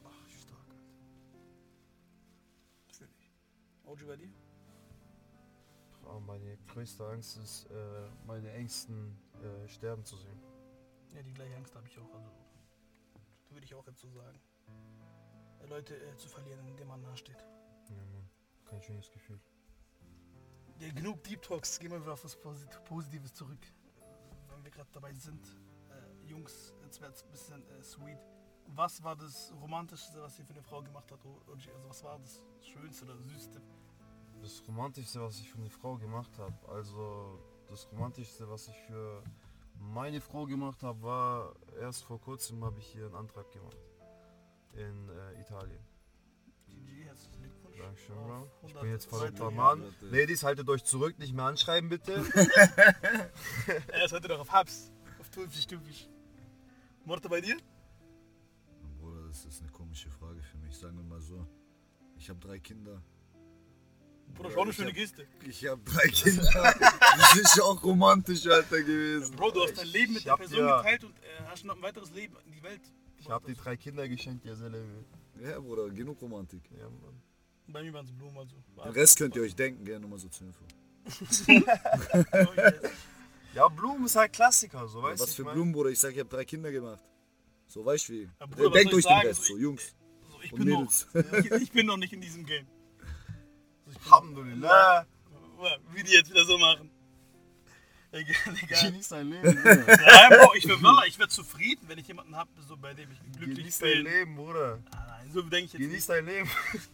Ach, 0.04 0.28
stark, 0.28 0.68
Alter. 0.68 0.84
Fühl 2.92 3.08
ich. 3.18 3.32
OG 3.86 4.06
bei 4.08 4.16
dir? 4.16 4.28
Ah, 6.06 6.20
Meine 6.20 6.58
größte 6.66 7.06
Angst 7.08 7.38
ist, 7.38 7.64
äh, 7.70 8.08
meine 8.26 8.52
Ängsten 8.52 9.16
äh, 9.42 9.66
sterben 9.68 10.04
zu 10.04 10.18
sehen. 10.18 10.38
Ja, 11.14 11.22
die 11.22 11.32
gleiche 11.32 11.56
Angst 11.56 11.74
habe 11.74 11.86
ich 11.88 11.98
auch. 11.98 12.12
Also, 12.14 12.30
würde 13.48 13.64
ich 13.64 13.74
auch 13.74 13.86
jetzt 13.86 14.00
so 14.00 14.10
sagen. 14.10 14.38
Leute 15.66 15.96
äh, 15.96 16.16
zu 16.16 16.28
verlieren, 16.28 16.64
denen 16.76 16.88
man 16.88 17.00
nahesteht. 17.02 17.38
Ja, 17.88 17.96
Mann. 18.12 18.28
Kein 18.64 18.82
schönes 18.82 19.10
Gefühl. 19.10 19.40
Ja, 20.80 20.92
genug 20.92 21.22
Deep 21.24 21.42
Talks, 21.42 21.78
gehen 21.78 21.92
wir 21.92 22.00
wieder 22.00 22.12
auf 22.14 22.24
was 22.24 22.36
Posit- 22.36 22.84
Positives 22.84 23.32
zurück. 23.32 23.60
Wenn 24.48 24.64
wir 24.64 24.70
gerade 24.70 24.90
dabei 24.92 25.12
sind. 25.14 25.46
Äh, 25.90 26.26
Jungs, 26.26 26.74
jetzt 26.82 27.00
wird 27.00 27.14
es 27.14 27.22
ein 27.22 27.30
bisschen 27.30 27.68
äh, 27.70 27.82
sweet. 27.82 28.18
Was 28.68 29.02
war 29.02 29.14
das 29.14 29.52
Romantischste, 29.60 30.20
was 30.22 30.38
ihr 30.38 30.44
für 30.46 30.54
eine 30.54 30.62
Frau 30.62 30.82
gemacht 30.82 31.10
habt? 31.12 31.24
Also 31.24 31.70
was 31.86 32.02
war 32.02 32.18
das 32.18 32.40
Schönste 32.60 33.04
oder 33.04 33.16
Süßeste? 33.18 33.60
Das 34.40 34.62
Romantischste, 34.66 35.20
was 35.20 35.38
ich 35.38 35.50
für 35.50 35.58
eine 35.58 35.70
Frau 35.70 35.96
gemacht 35.96 36.38
habe, 36.38 36.68
also 36.68 37.38
das 37.68 37.90
Romantischste, 37.92 38.48
was 38.48 38.68
ich 38.68 38.76
für 38.82 39.22
meine 39.78 40.20
Frau 40.20 40.46
gemacht 40.46 40.82
habe, 40.82 41.02
war 41.02 41.54
erst 41.78 42.04
vor 42.04 42.20
kurzem 42.20 42.64
habe 42.64 42.78
ich 42.78 42.86
hier 42.86 43.06
einen 43.06 43.14
Antrag 43.16 43.50
gemacht. 43.52 43.76
In 44.76 45.08
äh, 45.08 45.40
Italien. 45.40 45.78
GG, 46.66 47.04
herzlichen 47.04 47.40
Glückwunsch. 47.40 47.78
Dankeschön, 47.78 48.16
Auf 48.18 48.26
Bro. 48.26 48.46
Ich 48.46 48.62
100 48.74 48.82
bin 48.82 48.90
jetzt 48.90 49.06
verrückter. 49.08 49.50
Mann. 49.50 49.94
Ladies, 50.00 50.42
haltet 50.42 50.68
euch 50.68 50.84
zurück, 50.84 51.18
nicht 51.18 51.32
mehr 51.34 51.44
anschreiben 51.46 51.88
bitte. 51.88 52.24
Er 53.88 54.04
ist 54.04 54.12
heute 54.12 54.28
noch 54.28 54.40
auf 54.40 54.52
Hubs. 54.52 54.90
Auf 55.20 55.28
Tulpi 55.30 55.56
Stupisch. 55.58 56.08
Morte 57.04 57.28
bei 57.28 57.40
dir? 57.40 57.56
Bruder, 58.98 59.28
das 59.28 59.44
ist 59.44 59.60
eine 59.62 59.70
komische 59.70 60.10
Frage 60.10 60.42
für 60.42 60.56
mich. 60.58 60.76
Sagen 60.76 60.96
wir 60.96 61.04
mal 61.04 61.20
so. 61.20 61.46
Ich 62.16 62.28
habe 62.30 62.40
drei 62.40 62.58
Kinder. 62.58 63.00
Bruder, 64.34 64.50
schon 64.50 64.62
eine 64.62 64.70
ich 64.70 64.76
schöne 64.76 64.88
hab- 64.88 64.94
Geste. 64.96 65.26
Ich 65.46 65.66
habe 65.66 65.80
drei 65.84 66.08
Kinder. 66.08 66.74
Das 67.16 67.36
ist 67.36 67.60
auch 67.60 67.80
romantisch, 67.84 68.46
Alter, 68.46 68.82
gewesen. 68.82 69.36
Bro, 69.36 69.50
du 69.52 69.62
hast 69.62 69.78
dein 69.78 69.86
Leben 69.88 70.14
mit 70.14 70.20
Ich 70.20 70.24
der 70.24 70.36
Person 70.36 70.58
ja- 70.58 70.78
geteilt 70.78 71.04
und 71.04 71.16
äh, 71.18 71.42
hast 71.46 71.64
noch 71.64 71.76
ein 71.76 71.82
weiteres 71.82 72.10
Leben 72.12 72.34
in 72.46 72.52
die 72.52 72.62
Welt. 72.62 72.80
Ich 73.24 73.30
habe 73.30 73.46
die 73.46 73.54
drei 73.54 73.76
Kinder 73.76 74.06
geschenkt, 74.06 74.44
ja 74.44 74.54
selber. 74.54 74.78
Ja, 75.40 75.58
Bruder, 75.58 75.88
genug 75.88 76.20
Romantik. 76.20 76.62
Ja, 76.78 76.88
Mann. 76.90 77.22
Bei 77.68 77.82
mir 77.82 77.92
waren 77.94 78.04
es 78.04 78.12
Blumen, 78.12 78.36
also. 78.36 78.54
Den 78.84 78.92
Rest 78.92 79.16
könnt 79.16 79.34
ihr 79.34 79.42
euch 79.42 79.56
denken, 79.56 79.82
gerne 79.84 80.00
nochmal 80.00 80.18
so 80.18 80.28
zur 80.28 80.46
Info. 80.48 80.64
Ja, 83.54 83.68
Blumen 83.68 84.04
ist 84.06 84.16
halt 84.16 84.32
Klassiker, 84.32 84.88
so 84.88 85.00
weißt 85.00 85.20
du. 85.20 85.22
Was 85.22 85.30
ich 85.30 85.36
für 85.36 85.44
mein- 85.44 85.54
Blumen, 85.54 85.72
Bruder? 85.72 85.90
Ich 85.90 86.00
sag, 86.00 86.12
ich 86.12 86.18
habe 86.18 86.28
drei 86.28 86.44
Kinder 86.44 86.72
gemacht. 86.72 87.04
So, 87.68 87.84
weißt 87.84 88.08
du 88.08 88.12
wie? 88.12 88.28
Ja, 88.40 88.46
Bruder, 88.46 88.64
was 88.66 88.72
Denkt 88.72 88.94
euch 88.94 88.98
ich 88.98 89.06
den? 89.06 89.18
Rest, 89.28 89.44
so, 89.44 89.56
Jungs. 89.56 89.94
Also 90.24 90.40
ich, 90.42 90.52
bin 90.52 90.68
noch, 90.68 90.92
ich, 91.38 91.50
ich 91.62 91.70
bin 91.72 91.86
noch 91.86 91.96
nicht 91.96 92.12
in 92.12 92.20
diesem 92.20 92.44
Game. 92.44 92.66
Also 93.86 93.96
ich 94.00 94.06
Alhamdulillah. 94.12 95.06
Wie 95.92 96.02
die 96.02 96.12
jetzt 96.12 96.30
wieder 96.30 96.44
so 96.44 96.58
machen. 96.58 96.90
Egal, 98.14 98.36
egal. 98.62 98.90
Genieß 98.90 99.08
dein 99.08 99.28
Leben, 99.28 99.54
Bruder. 99.56 99.74
Nein, 99.86 100.38
Bro, 100.38 100.54
ich 100.54 100.68
wäre 100.68 101.06
ich 101.08 101.18
wär 101.18 101.28
zufrieden, 101.28 101.88
wenn 101.88 101.98
ich 101.98 102.06
jemanden 102.06 102.36
habe, 102.36 102.48
so 102.62 102.76
bei 102.76 102.94
dem 102.94 103.10
ich 103.10 103.18
glücklich 103.36 103.56
Genieß 103.58 103.78
dein 103.80 103.90
bin. 103.90 104.04
Leben, 104.04 104.36
Bruder. 104.36 104.78
Ah, 104.92 105.06
nein, 105.08 105.30
so 105.32 105.42
denke 105.42 105.64
ich 105.66 105.72
jetzt 105.72 105.80
Genieß 105.80 106.06
dein 106.06 106.24
Leben. 106.26 106.48
nicht. 106.72 106.90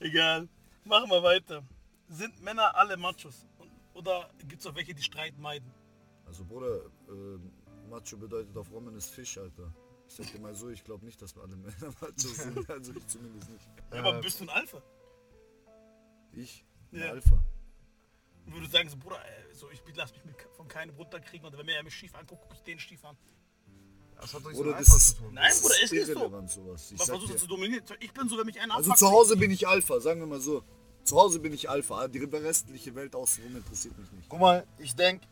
Egal. 0.00 0.48
Machen 0.84 1.10
wir 1.10 1.22
weiter. 1.22 1.62
Sind 2.08 2.42
Männer 2.42 2.74
alle 2.76 2.96
Machos? 2.98 3.46
Und- 3.58 3.70
Oder 3.94 4.28
gibt 4.48 4.60
es 4.60 4.66
auch 4.66 4.74
welche, 4.74 4.94
die 4.94 5.02
Streit 5.02 5.38
meiden? 5.38 5.70
Also, 6.26 6.44
Bruder, 6.44 6.76
äh, 7.08 7.88
Macho 7.88 8.16
bedeutet 8.18 8.54
auf 8.56 8.70
Roman 8.70 8.94
ist 8.96 9.10
Fisch, 9.10 9.38
Alter. 9.38 9.72
Ich 10.06 10.14
sag 10.14 10.30
dir 10.32 10.40
mal 10.40 10.54
so, 10.54 10.68
ich 10.68 10.84
glaube 10.84 11.04
nicht, 11.06 11.20
dass 11.22 11.34
wir 11.36 11.42
alle 11.42 11.56
Männer 11.56 11.92
Machos 12.00 12.36
sind. 12.36 12.68
Also, 12.68 12.92
ich 12.94 13.06
zumindest 13.06 13.48
nicht. 13.50 13.66
Ja, 13.92 14.00
aber 14.00 14.20
bist 14.20 14.40
du 14.40 14.44
ein 14.44 14.50
Alpha? 14.50 14.82
Ich? 16.34 16.64
Ein 16.92 16.98
Ja. 17.00 17.06
Alpha. 17.12 17.42
Würde 18.52 18.68
sagen, 18.68 18.88
so, 18.88 18.96
Bruder, 18.96 19.20
ey, 19.24 19.54
so, 19.54 19.70
ich 19.70 19.80
lass 19.94 20.12
mich 20.12 20.24
mit, 20.24 20.36
von 20.56 20.66
keinem 20.68 20.94
runterkriegen 20.96 21.46
oder 21.46 21.58
wenn 21.58 21.66
mir 21.66 21.76
er 21.76 21.82
mich 21.84 21.94
schief 21.94 22.14
anguckt, 22.14 22.42
guck 22.42 22.54
ich 22.54 22.62
den 22.62 22.78
schief 22.78 23.04
an. 23.04 23.16
Das 24.20 24.34
hat 24.34 24.44
doch 24.44 24.50
das 24.50 24.60
Alpha 24.60 24.96
ist- 24.96 25.08
zu 25.08 25.22
tun. 25.22 25.34
Nein, 25.34 25.52
Bruder, 25.62 25.74
ist 25.82 25.92
nicht 25.92 26.06
so. 26.06 26.12
sowas. 26.46 26.90
Ich 26.92 26.98
Man 26.98 27.06
versucht 27.06 27.34
es 27.34 27.40
zu 27.42 27.46
dominieren. 27.46 27.84
Ich 28.00 28.12
bin 28.12 28.28
so, 28.28 28.36
wenn 28.38 28.46
mich 28.46 28.60
einer 28.60 28.76
Also 28.76 28.92
zu 28.92 29.10
Hause 29.10 29.36
bin 29.36 29.50
ich 29.50 29.66
Alpha, 29.66 29.98
sagen 30.00 30.20
wir 30.20 30.26
mal 30.26 30.40
so. 30.40 30.62
Zu 31.04 31.16
Hause 31.16 31.38
bin 31.40 31.54
ich 31.54 31.70
Alpha, 31.70 32.06
die 32.08 32.18
restliche 32.18 32.94
Welt 32.94 33.14
außenrum 33.14 33.56
interessiert 33.56 33.96
mich 33.98 34.12
nicht. 34.12 34.28
Guck 34.28 34.40
mal, 34.40 34.66
ich 34.78 34.94
denke, 34.94 35.26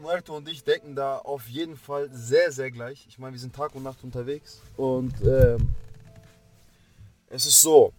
Muerto 0.00 0.36
und 0.36 0.48
ich 0.48 0.64
denken 0.64 0.96
da 0.96 1.18
auf 1.18 1.46
jeden 1.46 1.76
Fall 1.76 2.10
sehr, 2.12 2.50
sehr 2.50 2.70
gleich. 2.72 3.06
Ich 3.08 3.18
meine, 3.18 3.34
wir 3.34 3.40
sind 3.40 3.54
Tag 3.54 3.74
und 3.76 3.84
Nacht 3.84 4.02
unterwegs. 4.02 4.60
Und 4.76 5.14
ähm, 5.22 5.70
es 7.28 7.46
ist 7.46 7.62
so, 7.62 7.92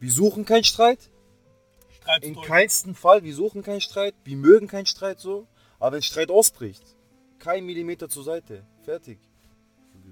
wir 0.00 0.10
suchen 0.10 0.44
keinen 0.44 0.64
Streit. 0.64 1.08
Streit 2.08 2.24
In 2.24 2.40
keinsten 2.40 2.94
Fall, 2.94 3.22
wir 3.22 3.34
suchen 3.34 3.62
keinen 3.62 3.82
Streit. 3.82 4.14
Wir 4.24 4.36
mögen 4.36 4.66
keinen 4.66 4.86
Streit 4.86 5.20
so. 5.20 5.46
Aber 5.78 5.96
wenn 5.96 6.02
Streit 6.02 6.30
ausbricht, 6.30 6.82
kein 7.38 7.66
Millimeter 7.66 8.08
zur 8.08 8.24
Seite. 8.24 8.64
Fertig. 8.82 9.18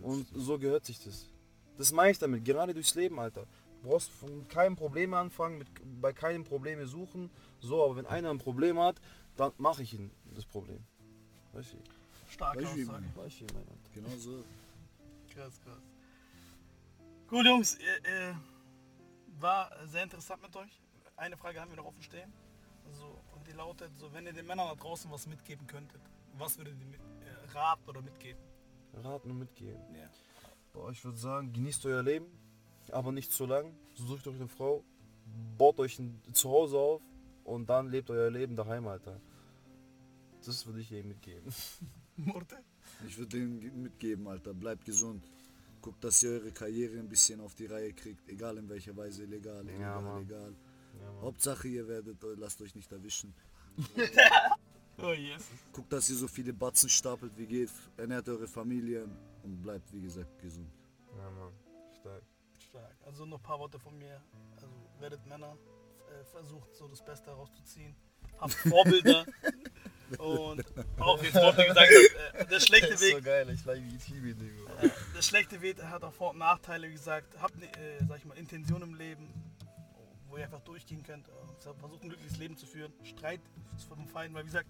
Und 0.03 0.29
so 0.35 0.59
gehört 0.59 0.85
sich 0.85 1.03
das. 1.03 1.27
Das 1.79 1.93
meine 1.93 2.13
ich 2.13 2.19
damit, 2.19 2.45
gerade 2.45 2.75
durchs 2.75 2.95
Leben, 2.95 3.19
Alter. 3.19 3.47
Du 3.83 3.89
brauchst 3.89 4.11
von 4.11 4.47
keinem 4.49 4.77
Problem 4.77 5.15
anfangen, 5.15 5.59
mit, 5.59 5.69
bei 6.01 6.13
keinem 6.13 6.45
Probleme 6.45 6.87
suchen. 6.87 7.31
So, 7.61 7.83
aber 7.83 7.97
wenn 7.97 8.07
einer 8.07 8.29
ein 8.31 8.39
Problem 8.39 8.79
hat, 8.79 9.01
dann 9.37 9.53
mache 9.57 9.83
ich 9.83 9.95
ihm 9.95 10.11
das 10.35 10.45
Problem. 10.45 10.85
Weißt 11.55 11.73
du? 11.73 11.79
Starke 12.31 12.61
wie 12.61 12.67
Aussage. 12.67 12.87
mein 12.87 13.05
Alter. 13.25 13.57
Genau 13.95 14.17
so. 14.19 14.45
Krass, 15.33 15.59
krass. 15.65 15.81
Cool, 17.31 17.47
Jungs. 17.47 17.77
Äh, 17.77 18.31
äh, 18.31 18.35
war 19.41 19.71
sehr 19.87 20.03
interessant 20.03 20.43
mit 20.43 20.55
euch. 20.57 20.81
Eine 21.17 21.37
Frage 21.37 21.61
haben 21.61 21.71
wir 21.71 21.77
noch 21.77 21.87
offen 21.87 22.03
stehen. 22.03 22.33
Also, 22.87 23.05
und 23.35 23.47
die 23.47 23.53
lautet 23.53 23.91
so, 23.99 24.13
wenn 24.13 24.27
ihr 24.27 24.33
den 24.33 24.47
Männern 24.47 24.69
da 24.69 24.75
draußen 24.75 25.11
was 25.11 25.27
mitgeben 25.27 25.67
könntet, 25.67 26.01
was 26.39 26.57
würdet 26.59 26.79
ihr 26.79 26.87
mit, 26.87 27.01
äh, 27.01 27.53
raten 27.53 27.89
oder 27.89 28.03
mitgeben? 28.03 28.41
Raten 28.93 29.31
und 29.31 29.39
mitgeben. 29.39 29.81
Ja. 29.95 30.09
Boah, 30.73 30.91
ich 30.91 31.05
würde 31.05 31.19
sagen, 31.19 31.53
genießt 31.53 31.87
euer 31.87 32.03
Leben, 32.03 32.27
aber 32.93 33.13
nicht 33.13 33.33
zu 33.33 33.47
lang. 33.47 33.75
Sucht 33.95 34.27
euch 34.29 34.37
eine 34.37 34.49
Frau, 34.49 34.85
baut 35.57 35.79
euch 35.81 35.99
ein 35.99 36.21
Zuhause 36.33 36.79
auf 36.79 37.03
und 37.45 37.69
dann 37.69 37.89
lebt 37.89 38.11
euer 38.11 38.31
Leben 38.31 38.55
daheim, 38.55 38.87
Alter. 38.87 39.21
Das 40.45 40.67
würde 40.67 40.81
ich 40.81 40.91
jedem 40.91 41.09
mitgeben. 41.09 41.53
Murte? 42.17 42.57
Ich 43.07 43.19
würde 43.19 43.39
denen 43.39 43.83
mitgeben, 43.83 44.27
Alter. 44.29 44.55
Bleibt 44.55 44.85
gesund. 44.85 45.25
Guckt, 45.83 46.03
dass 46.03 46.23
ihr 46.23 46.31
eure 46.31 46.53
Karriere 46.53 46.99
ein 46.99 47.09
bisschen 47.09 47.41
auf 47.41 47.55
die 47.55 47.67
Reihe 47.67 47.93
kriegt. 47.93 48.29
Egal 48.29 48.57
in 48.59 48.69
welcher 48.69 48.97
Weise. 48.97 49.25
Legal, 49.25 49.63
illegal. 49.65 49.81
Ja, 49.81 50.01
Mann. 50.01 50.57
Hauptsache, 51.21 51.69
ihr 51.69 51.87
werdet, 51.89 52.19
lasst 52.37 52.61
euch 52.61 52.75
nicht 52.75 52.91
erwischen. 52.93 53.35
Oh 54.99 55.13
yes. 55.13 55.45
Guckt, 55.73 55.93
dass 55.93 56.09
ihr 56.09 56.17
so 56.17 56.27
viele 56.27 56.55
Batzen 56.55 56.89
stapelt 56.89 57.37
wie 57.37 57.45
geht. 57.47 57.71
Ernährt 57.99 58.27
eure 58.31 58.49
Familien 58.49 59.15
und 59.43 59.61
bleibt, 59.61 59.93
wie 59.93 60.01
gesagt, 60.01 60.39
gesund. 60.41 60.71
Ja, 61.19 61.31
Mann. 61.33 61.53
Stark. 62.01 62.23
Stark. 62.71 62.97
Also 63.05 63.27
noch 63.27 63.37
ein 63.39 63.43
paar 63.43 63.59
Worte 63.59 63.79
von 63.79 63.99
mir. 63.99 64.23
Also 64.55 64.67
werdet 64.99 65.25
Männer, 65.27 65.55
äh, 66.09 66.25
versucht 66.25 66.75
so 66.75 66.89
das 66.89 67.05
Beste 67.05 67.27
herauszuziehen. 67.27 67.95
Habt 68.39 68.55
Vorbilder. 68.71 69.27
und 70.19 70.65
auch 70.99 71.23
jetzt 71.23 71.35
Worte 71.35 71.67
gesagt 71.67 71.91
hat, 71.91 72.41
äh, 72.41 72.47
der 72.47 72.61
schlechte 72.61 72.99
Weg. 73.01 73.23
geil, 73.23 73.51
ich 73.51 73.65
like 73.67 73.83
wie 73.83 73.99
Tibi. 73.99 74.31
Äh, 74.31 74.89
Der 75.15 75.21
schlechte 75.23 75.61
Weg 75.61 75.83
hat 75.83 76.05
auch 76.05 76.13
Vor- 76.15 76.31
und 76.31 76.39
Nachteile, 76.39 76.89
wie 76.89 76.93
gesagt. 76.95 77.39
Habt 77.39 77.63
äh, 77.63 78.03
sag 78.09 78.17
ich 78.17 78.25
mal, 78.25 78.39
Intention 78.39 78.81
im 78.81 78.95
Leben, 78.95 79.29
wo 80.37 80.41
ihr 80.41 80.45
einfach 80.45 80.61
durchgehen 80.61 81.03
könnt. 81.03 81.31
Versucht 81.59 82.03
ein 82.03 82.09
glückliches 82.11 82.37
Leben 82.37 82.57
zu 82.57 82.67
führen. 82.67 82.93
Streit 83.05 83.41
vom 83.89 84.07
Feind, 84.07 84.35
weil 84.35 84.43
wie 84.43 84.49
gesagt, 84.49 84.69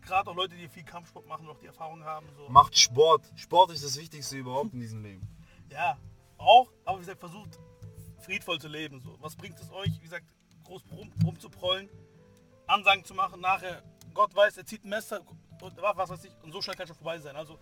gerade 0.00 0.30
auch 0.30 0.34
Leute, 0.34 0.56
die 0.56 0.66
viel 0.66 0.82
Kampfsport 0.82 1.26
machen 1.26 1.46
und 1.46 1.54
auch 1.54 1.58
die 1.58 1.66
Erfahrung 1.66 2.02
haben, 2.04 2.26
so. 2.34 2.48
Macht 2.48 2.76
Sport. 2.76 3.30
Sport 3.36 3.72
ist 3.72 3.84
das 3.84 3.98
Wichtigste 3.98 4.38
überhaupt 4.38 4.72
in 4.72 4.80
diesem 4.80 5.02
Leben. 5.02 5.28
Ja, 5.70 5.98
auch, 6.38 6.72
aber 6.86 6.96
wie 6.96 7.00
gesagt, 7.02 7.20
versucht 7.20 7.58
friedvoll 8.20 8.58
zu 8.58 8.68
leben. 8.68 9.02
So. 9.02 9.18
Was 9.20 9.36
bringt 9.36 9.60
es 9.60 9.70
euch, 9.70 9.94
wie 9.96 10.04
gesagt, 10.04 10.24
groß 10.64 10.82
rum, 10.90 11.12
rumzuprollen, 11.22 11.90
Ansagen 12.66 13.04
zu 13.04 13.12
machen, 13.12 13.42
nachher, 13.42 13.82
Gott 14.14 14.34
weiß, 14.34 14.56
er 14.56 14.64
zieht 14.64 14.82
ein 14.82 14.88
Messer 14.88 15.20
und 15.60 15.76
was 15.76 16.08
weiß 16.08 16.24
ich, 16.24 16.32
und 16.42 16.52
so 16.52 16.62
schnell 16.62 16.74
kann 16.74 16.86
schon 16.86 16.96
vorbei 16.96 17.18
sein. 17.18 17.36
Also 17.36 17.58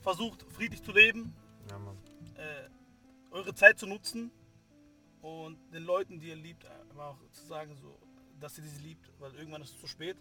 versucht 0.00 0.44
friedlich 0.50 0.82
zu 0.82 0.90
leben, 0.90 1.32
Ja, 1.70 1.76
äh, 2.42 2.68
eure 3.30 3.54
Zeit 3.54 3.78
zu 3.78 3.86
nutzen 3.86 4.32
und 5.24 5.58
den 5.72 5.84
Leuten, 5.84 6.20
die 6.20 6.28
ihr 6.28 6.36
liebt, 6.36 6.66
auch 6.98 7.16
zu 7.32 7.46
sagen, 7.46 7.74
so, 7.80 7.98
dass 8.40 8.58
ihr 8.58 8.64
sie 8.64 8.82
liebt, 8.82 9.10
weil 9.18 9.34
irgendwann 9.36 9.62
ist 9.62 9.70
es 9.70 9.80
zu 9.80 9.86
spät. 9.86 10.18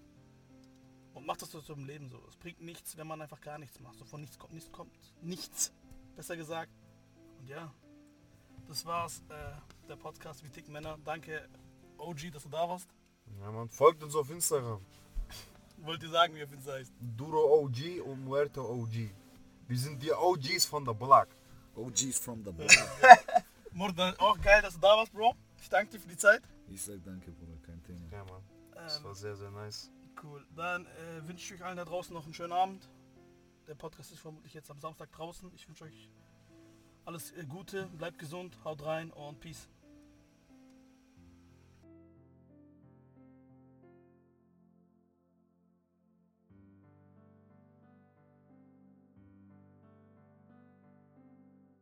Und 1.14 1.28
macht 1.28 1.42
das 1.42 1.52
so 1.52 1.60
zum 1.60 1.86
Leben 1.86 2.08
so. 2.10 2.24
Es 2.30 2.38
bringt 2.38 2.62
nichts, 2.62 2.96
wenn 2.96 3.06
man 3.06 3.22
einfach 3.22 3.42
gar 3.42 3.60
nichts 3.60 3.82
macht. 3.82 4.00
So 4.00 4.06
von 4.06 4.22
nichts 4.22 4.40
kommt 4.40 4.54
nichts 4.54 4.72
kommt. 4.72 4.98
Nichts. 5.22 5.74
Besser 6.16 6.38
gesagt. 6.38 6.72
Und 7.38 7.50
ja, 7.50 7.72
das 8.68 8.86
war's. 8.86 9.22
Äh, 9.28 9.88
der 9.90 9.98
Podcast 9.98 10.42
Wie 10.42 10.50
Tick 10.50 10.70
Männer. 10.70 10.98
Danke, 11.04 11.50
OG, 11.98 12.32
dass 12.32 12.44
du 12.44 12.50
da 12.50 12.68
warst. 12.68 12.88
Ja, 13.42 13.52
man, 13.52 13.70
folgt 13.70 14.02
uns 14.04 14.16
auf 14.16 14.30
Instagram. 14.30 14.84
Wollt 15.80 16.02
ihr 16.02 16.10
sagen, 16.10 16.34
wie 16.34 16.44
auf 16.44 16.54
Insta 16.54 16.72
heißt? 16.72 16.94
Duro 17.00 17.60
OG 17.62 18.02
und 18.06 18.24
Muerto 18.24 18.64
OG. 18.64 19.12
Wir 19.68 19.78
sind 19.78 20.02
die 20.02 20.14
OGs 20.14 20.66
von 20.66 20.86
der 20.86 20.94
Block. 20.94 21.28
OGs 21.76 22.18
from 22.18 22.42
the 22.46 22.52
block. 22.54 22.72
Murdan, 23.74 24.16
auch 24.20 24.40
geil, 24.42 24.62
dass 24.62 24.76
du 24.76 24.80
da 24.80 24.90
warst, 24.98 25.12
Bro. 25.14 25.36
Ich 25.62 25.70
danke 25.70 25.92
dir 25.92 26.00
für 26.00 26.08
die 26.08 26.18
Zeit. 26.18 26.42
Ich 26.68 26.82
sag 26.82 27.04
danke, 27.04 27.32
Bruder, 27.32 27.58
kein 27.66 27.82
Thema. 27.84 28.10
Ja, 28.12 28.24
Mann. 28.26 28.44
Das 28.74 28.98
Ähm, 28.98 29.04
war 29.06 29.16
sehr, 29.16 29.36
sehr 29.36 29.52
nice. 29.52 29.92
Cool. 30.22 30.46
Dann 30.56 30.86
äh, 30.86 31.28
wünsche 31.28 31.54
ich 31.56 31.60
euch 31.60 31.66
allen 31.66 31.78
da 31.78 31.86
draußen 31.86 32.14
noch 32.14 32.26
einen 32.26 32.34
schönen 32.34 32.54
Abend. 32.54 32.90
Der 33.68 33.76
Podcast 33.76 34.12
ist 34.12 34.20
vermutlich 34.20 34.54
jetzt 34.54 34.70
am 34.70 34.80
Samstag 34.80 35.12
draußen. 35.12 35.52
Ich 35.56 35.68
wünsche 35.68 35.86
euch 35.86 36.10
alles 37.06 37.32
äh, 37.32 37.46
Gute, 37.46 37.88
bleibt 37.98 38.20
gesund, 38.20 38.58
haut 38.64 38.86
rein 38.86 39.12
und 39.12 39.40
Peace. 39.40 39.68